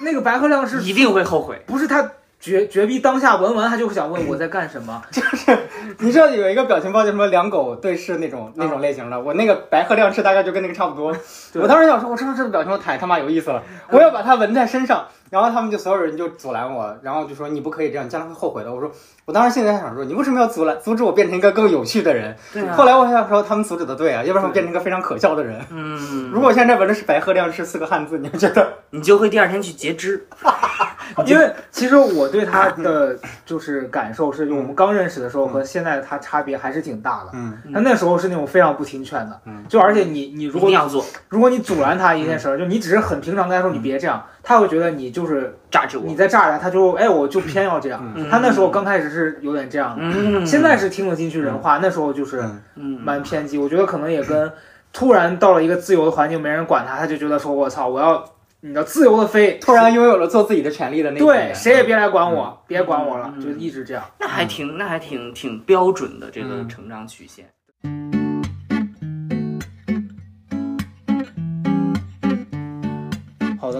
[0.00, 1.62] 那个白鹤亮翅一定会后悔。
[1.66, 5.02] 不是他绝绝逼当下纹完，他就想问我在干什么？
[5.12, 5.58] 就是
[5.98, 11.14] 你知道有一个表情包叫什么两狗对视那种那种类型的，我那个白鹤亮翅大概就跟那个差不多。
[11.54, 15.06] 我当时想说，我知道这个表情包太他妈有意思了，我要把它纹在身上。
[15.30, 18.72] 然后他们就所有人就阻拦我，然后就说你不可以这样，你将来会后悔的。
[18.72, 18.90] 我说，
[19.24, 22.36] 我当时现在想说，你为什么要阻拦阻止我变成一个更有趣的人？
[22.52, 25.60] 对啊后来我想说，他们阻止的对啊，要不然我变成一个非常可笑的人。
[25.70, 30.26] 嗯，如果我现在纹的是白鹤亮翅四个汉字，你会觉得你就会第二天去截肢。
[31.24, 33.16] 因为其实我对他的
[33.46, 37.30] 就是感受是，我们刚认识的时候和现在他差别还是挺大的。
[37.32, 46.14] 嗯他那时候是那种非常不听劝的，嗯就而且你你如果一定要做，如果你阻拦他一件事儿，就你只是很平常跟他说你别这样，他会觉得你就是榨制我你。
[46.14, 48.00] 在炸他，他就哎我就偏要这样。
[48.14, 52.44] 嗯他那时候刚开始是有点这样的，嗯，现在是听得进去人话，那时候就是
[52.76, 53.58] 蛮偏激。
[53.58, 54.52] 我觉得可能也跟
[54.92, 58.24] 突然到了一个自由的环境，没人管他，他就觉得说我操，我要
[58.60, 64.04] 你要自由的飞，突然拥有了做自己的权利的那一对谁也别来管我，别管我了，嗯就一直这样。
[64.20, 67.46] 那还挺那还挺挺标准的这个嗯成长曲线。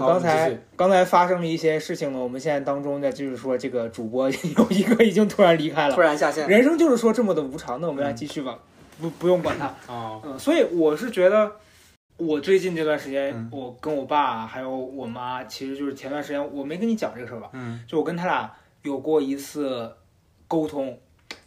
[0.07, 6.47] 刚才刚才发生了一些事情呢，我们现在当中再就是说这个主播 有一个已经突然离开了突了，然下线。
[6.47, 8.57] 人生就是说这么的无常，那我们来继续吧，
[8.99, 9.73] 不不用管他。
[9.87, 11.51] 哦，嗯，所以我是觉得，
[12.17, 18.51] 我最近这段时间，嗯我跟我爸还有我妈，其实就是前段时间我没跟你讲这个事儿吧，嗯就我跟他俩
[18.83, 19.91] 有过一次
[20.47, 20.97] 沟通，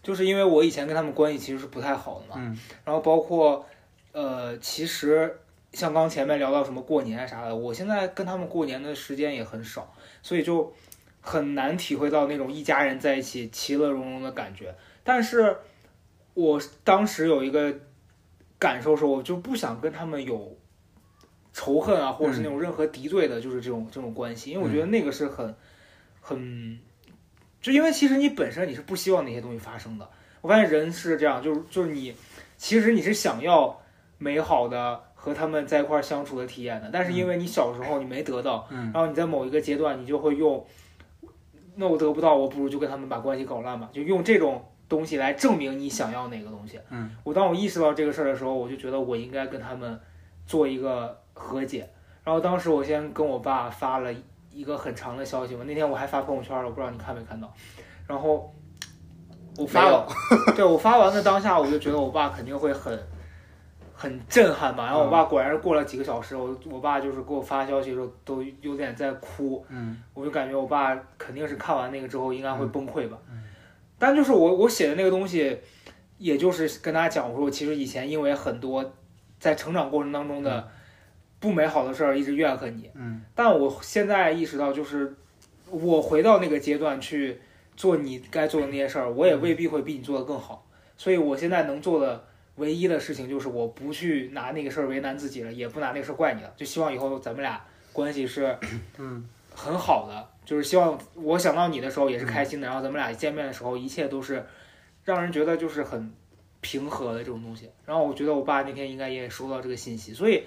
[0.03, 3.65] 就是因为我以前跟他们关系其实是不太好的嘛，嗯然后包括
[4.13, 5.39] 呃，其实
[5.73, 10.73] 像刚前面聊到什么过年啥的，我现在跟他们过年的时间也很少，所以就
[11.21, 14.75] 很难体会到那种一家人在一起其乐融融的感觉。
[15.05, 15.57] 但是
[16.35, 17.75] 我当时有一个
[18.59, 20.57] 感受是，我就不想跟他们有
[21.53, 25.55] 仇恨啊，或者是那种任何敌对的，就是这种这种关系，因为我觉得那个是很
[26.21, 26.79] 很，
[27.61, 30.09] 就因为其实你本身你是不希望那些东西发生的。
[30.41, 32.15] 我发现人是这样，就是就是你
[32.57, 33.81] 其实你是想要
[34.19, 40.65] 美好的和他们在一块儿相处的体验的，但是因为你小时候你没得到，嗯然后你在某一个阶段你就会用，
[41.77, 46.81] 那我得不到，我不如就跟他们把关系搞烂吧，就用这种东西来证明你想要哪个东西。
[46.89, 50.01] 嗯，我当我意识到这个事儿的时候，我就觉得我应该跟他们
[50.47, 51.87] 做一个和解。
[52.25, 54.11] 然后当时我先跟我爸发了
[54.51, 57.53] 一个很长的消息嘛，那天我还发朋友圈了，我不知道你看没看到。
[58.07, 58.51] 然后
[59.59, 60.07] 我发了，
[60.57, 62.99] 对我发完的当下，我就觉得我爸肯定会很
[64.01, 64.87] 很震撼吧。
[64.87, 73.19] 然后我爸果然是过了几个小时，我我爸就是给我发消息的时候都有点在哭，嗯我就感觉我爸肯定是看完那个之后应该会崩溃吧。
[73.31, 73.43] 嗯
[73.99, 75.59] 但就是我我写的那个东西，
[76.17, 78.83] 也就是跟大家讲，我说我其实以前因为很多
[79.39, 80.67] 在成长过程当中的
[81.39, 82.91] 不美好的事儿一直怨恨你。
[82.95, 85.15] 嗯但我现在意识到，就是
[85.67, 87.39] 我回到那个阶段去
[87.77, 90.67] 做你该做的那些事儿，我也未必会比你做的更好。
[90.97, 92.25] 所以我现在能做的
[92.61, 96.53] 唯一的事情就是，我不去拿那个事儿为难自己了，也不拿那个事儿怪你了。
[96.57, 97.61] 就希望以后咱们俩
[97.93, 98.57] 关系是
[98.99, 104.47] 嗯很好的，就是希望我想到你的时候也是开心的，然后咱们俩见面的时候，一切都是
[105.03, 106.13] 让人觉得就是很
[106.61, 107.69] 平和的这种东西。
[107.87, 110.45] 然后我觉得我爸那天应该也收到这个信息，所以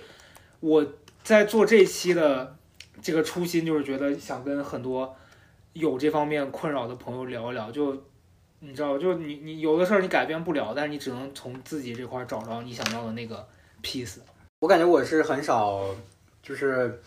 [0.62, 0.86] 我
[1.24, 2.56] 在做这期的
[3.02, 5.16] 这个初心就是觉得想跟很多
[5.74, 8.04] 有这方面困扰的朋友聊一聊，就
[8.66, 13.46] 你知道，就是你你有的事儿你改变不了，但是你只能从自己这块儿找着你想要的那个
[13.84, 14.20] peace。
[14.60, 15.84] 我感觉我是很少，
[16.42, 17.02] 就是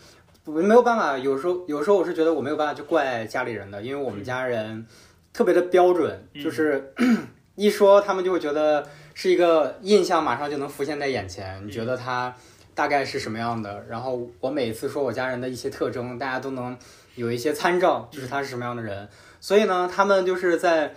[0.45, 4.85] 我没有办法，有时候有时候我是觉得我没有办法去怪家里人的，因为我们家人
[5.33, 6.93] 特别的标准，嗯就是
[7.55, 12.31] 一说他们就会觉得是一个印象，马上就能浮现在眼前，你觉得他
[12.75, 13.83] 大概是什么样的。
[13.89, 16.77] 然后我每次说我家人的一些特征，大家都能
[17.15, 19.09] 有一些参照，就是他是什么样的人。
[19.39, 20.93] 所以呢，他们就是在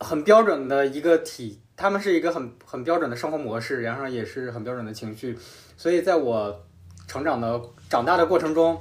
[0.00, 5.38] 很标准的一个体，他们是一个很很标准的生活模式，然后也是很标准的情绪。
[5.76, 6.64] 所以在我
[7.06, 8.78] 成长的长大的过程中，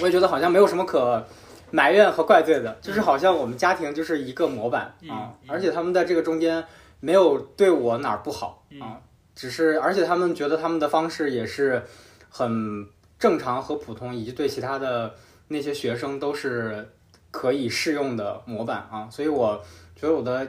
[0.00, 1.24] 我也觉得好像没有什么可
[1.70, 6.64] 埋怨和怪罪的，就是好像我们家庭就是一个模板啊而且他们在这个中间
[7.00, 9.00] 没有对我哪儿不好嗯啊，
[9.34, 11.82] 只是而且他们觉得他们的方式也是
[12.28, 12.86] 很
[13.18, 15.14] 正常和普通，以及对其他的
[15.48, 16.88] 那些学生都是
[17.30, 19.62] 可以适用的模板啊，所以我
[20.00, 20.48] 觉得我的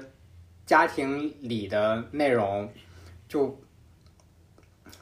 [0.66, 2.72] 家庭里的内容
[3.28, 3.60] 就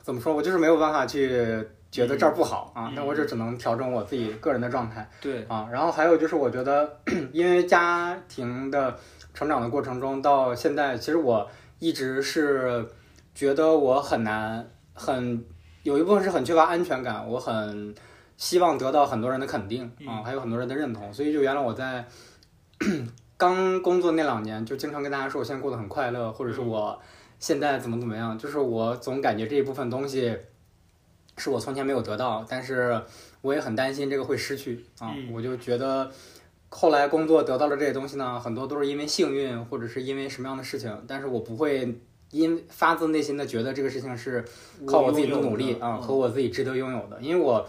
[0.02, 5.70] 怎么说，我就是没有办法去觉得这儿不好啊嗯，那我就只能调整我自己个人的状态对，啊。
[5.72, 7.00] 然后还有就是，我觉得
[7.32, 8.98] 因为家庭的
[9.36, 11.48] 成长的过程中到现在，其实我
[11.78, 12.88] 一直是
[13.36, 15.46] 觉得我很难，很
[15.84, 17.94] 有一部分是很缺乏安全感，我很
[18.36, 22.04] 希望得到很多人的肯定啊，嗯还有很多人的认同，所以就原来我在
[23.40, 27.00] 刚工作那两年，就经常跟大家说我现在过得很快乐，或者是我
[27.40, 30.38] 现在怎么怎么样，就是我总感觉这一部分东西
[31.38, 33.02] 是我从前没有得到，但是
[33.40, 36.12] 我也很担心这个会失去啊，嗯我就觉得。
[36.72, 44.46] 后来工作得到了这些东西呢，很多都是因为幸运，或者是因为什么样的事情，但是我不会因发自内心的觉得这个事情是
[44.86, 47.20] 靠我自己的努力啊、嗯和我自己值得拥有的。
[47.22, 47.68] 因为我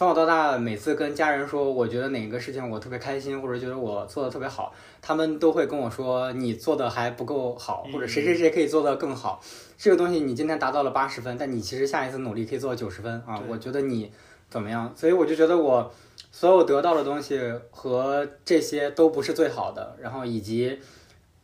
[0.00, 4.72] 从小到大，每次跟家人说我觉得哪个事情我特别开心，或者觉得我做的特别好，
[5.02, 9.42] 他们都会跟我说你做的还不够好，嗯或者谁谁谁可以做的更好。
[9.76, 13.38] 这个东西你今天达到了八十分，但你其实下一次努力可以做到九十分啊！
[13.46, 14.10] 我觉得你
[14.48, 14.90] 怎么样？
[14.96, 15.92] 所以我就觉得我
[16.32, 17.38] 所有得到的东西
[17.70, 20.78] 和这些都不是最好的，然后以及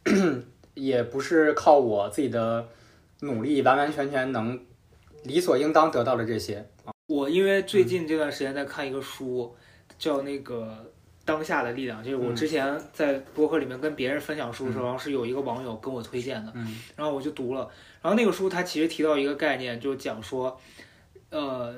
[0.73, 2.67] 也不是靠我自己的
[3.21, 4.59] 努力完完全全能
[5.25, 6.67] 理所应当得到的这些。
[7.17, 9.55] 我因为最近这段时间在看一个书，
[9.99, 10.63] 叫那个
[11.25, 12.37] 《当下的力量》，就是我嗯。
[12.37, 16.79] 之前在博客里面跟别人分享书的时候，然后是有一个网友跟我推荐的，嗯。
[16.95, 17.71] 然后我就读了。
[18.03, 20.61] 然后那个书它其实提到一个概念，就讲说，
[21.31, 21.75] 呃，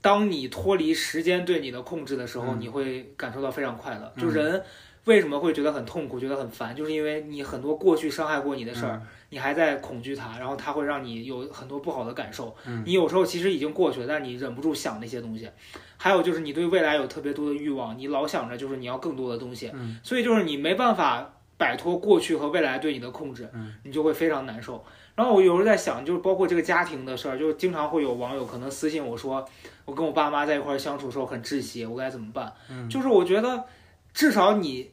[0.00, 2.60] 当你脱离时间对你的控制的时候，嗯。
[2.60, 4.12] 你会感受到非常快乐。
[4.14, 4.22] 嗯。
[4.22, 4.62] 就人
[5.06, 9.00] 为什么会觉得很痛苦、觉得很烦，就是因为你很多过去伤害过你的事儿，
[9.30, 12.54] 你还在恐惧它，然后它会让你有很多不好的感受。
[12.66, 15.48] 嗯你有时候其实已经过去了，但是你忍不住想那些东西。
[15.96, 24.84] 还有就是你对未来有特别多的欲望，你老想着就是你要更多的东西，嗯所以就是你没办法摆脱过去和未来对你的控制，嗯你就会非常难受。
[25.14, 29.48] 然后我有时候在想，就是包括这个家庭的事儿，就经常会有网友可能私信我说，
[29.84, 32.52] 我跟我爸妈在一块儿相处的时候很窒息，我该怎么办？
[32.68, 33.64] 嗯就是我觉得
[34.12, 34.90] 至少你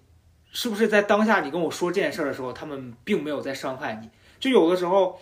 [0.53, 4.09] 是不是在当下你跟我说这件事儿的时候，他们并没有在伤害你。
[4.39, 5.19] 就有的时候，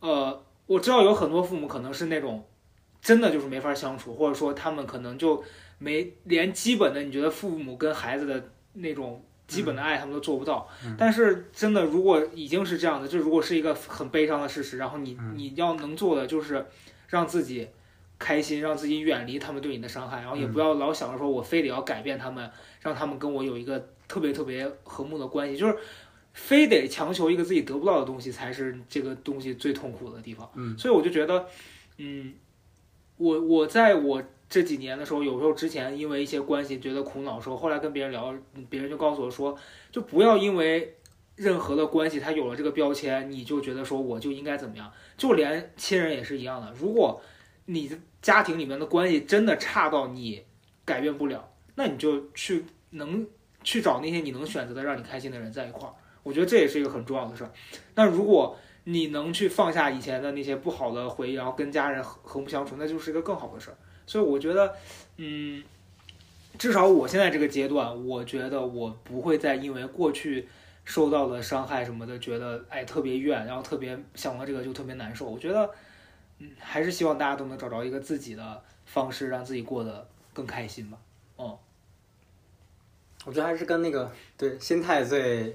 [0.00, 2.44] 呃，我知道有很多父母可能是那种
[3.00, 5.42] 真的就是没法相处，或者说他们可能就
[5.78, 10.68] 没连基本的你觉得父母跟孩子的那种基本的爱他们都做不到。
[10.84, 16.66] 嗯但是真的，如果已经是这样的，这如果是一个很悲伤的事实，然后你嗯你要能做的就是
[17.08, 17.68] 让自己。
[18.18, 22.48] 开心，让自己远离他们对你的伤害，然后也嗯不要老想着说我非得要改变他们，
[22.80, 25.74] 让他们跟我有一个特别特别和睦的关系，就是
[26.34, 30.50] 非得强求一个自己得不到的东西，才是这个东西最痛苦的地方。
[30.54, 31.46] 嗯所以我就觉得，
[31.96, 32.34] 嗯，
[33.16, 38.34] 我我在我这几年的时候，有时候之前因为一些关系觉得苦恼的时候，后来跟别人聊，
[38.68, 39.56] 别人就告诉我说，
[39.90, 40.94] 就不要因为
[41.36, 46.70] 任何的关系他有了这个标签，你就觉得说我就应该怎么样，就连亲人也是一样的。
[46.78, 47.22] 如果
[47.64, 50.42] 你的家庭里面的关系真的差到你
[50.84, 53.26] 改变不了，那你就去能
[53.64, 55.92] 去找那些你能选择的让你开心的人在一块儿。
[56.22, 57.50] 我觉得这也是一个很重要的事儿。
[57.94, 63.76] 那如果你能去放下以前的那些不好的回忆，然后跟家人和和睦相处，那就是一个更好的事儿。
[64.06, 64.74] 所以我觉得，
[65.16, 65.62] 嗯，
[66.58, 70.48] 至少我现在这个阶段，我觉得我不会再因为过去
[70.84, 75.28] 受到的伤害什么的，觉得哎特别怨，然后特别想到这个就特别难受。
[75.28, 75.70] 我觉得，
[76.38, 80.98] 嗯，还是希望大家都能找着一个自己的方式，让自己过得更开心吧。
[83.22, 85.54] 哦，我觉得还是跟那个对心态最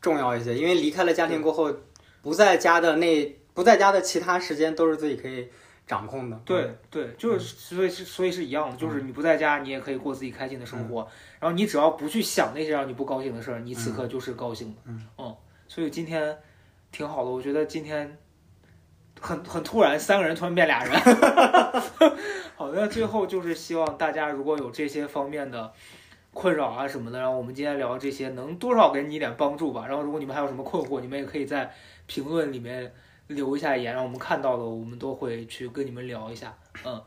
[0.00, 1.74] 重要一些，因为离开了家庭过后，
[2.22, 5.48] 不在家的那不在家的其他时间都是自己可以
[5.86, 6.40] 掌控的。
[6.44, 11.08] 对对，就是所以是所以是一样的，就是你不在家，你也可以过自己开心的生活，
[11.40, 14.80] 然后你只要不去想那些让你不高兴的事儿，你此刻就是高兴的。
[15.16, 15.36] 嗯。
[15.70, 16.34] 所以今天
[16.90, 18.16] 挺好的，我觉得今天
[19.20, 20.98] 很很突然，三个人突然变俩人。
[22.56, 25.70] 好的，最后就是希望大家如果有这些方面的
[26.38, 29.84] 困扰啊什么的，然后我们今天聊这些能多少给你一点帮助吧。
[29.88, 31.68] 然后如果你们还有什么困惑，你们也可以在
[32.06, 32.92] 评论里面
[33.26, 36.54] 留一下言，让我们看到了，我们都会去跟你们聊一下。
[36.84, 37.02] 嗯，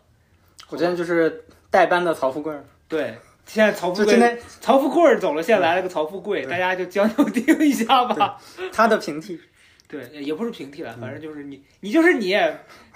[0.70, 3.16] 我今天就是代班的曹富贵儿，对。
[3.44, 8.40] 现在曹富贵，曹富贵儿走了，现在来了个曹富贵，大家就将就听一下吧。
[8.72, 9.40] 他的平替。
[9.88, 12.38] 对，也不是平替了，反正就是你，你就是你，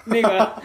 [0.04, 0.62] 那个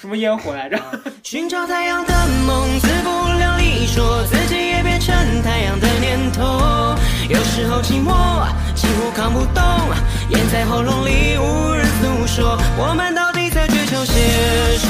[0.00, 0.78] 什么烟火来着？
[1.24, 2.14] 寻找太阳的
[2.46, 6.94] 梦，自不量力说自己也变成太阳的念头。
[7.28, 8.46] 有时候寂寞，
[8.76, 9.62] 几乎扛不动。
[10.30, 14.12] 咽在喉咙里无人诉说，我们到底在追求些
[14.78, 14.86] 什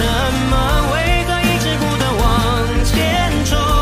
[0.50, 0.90] 么？
[0.92, 3.77] 为何一直不断往前冲？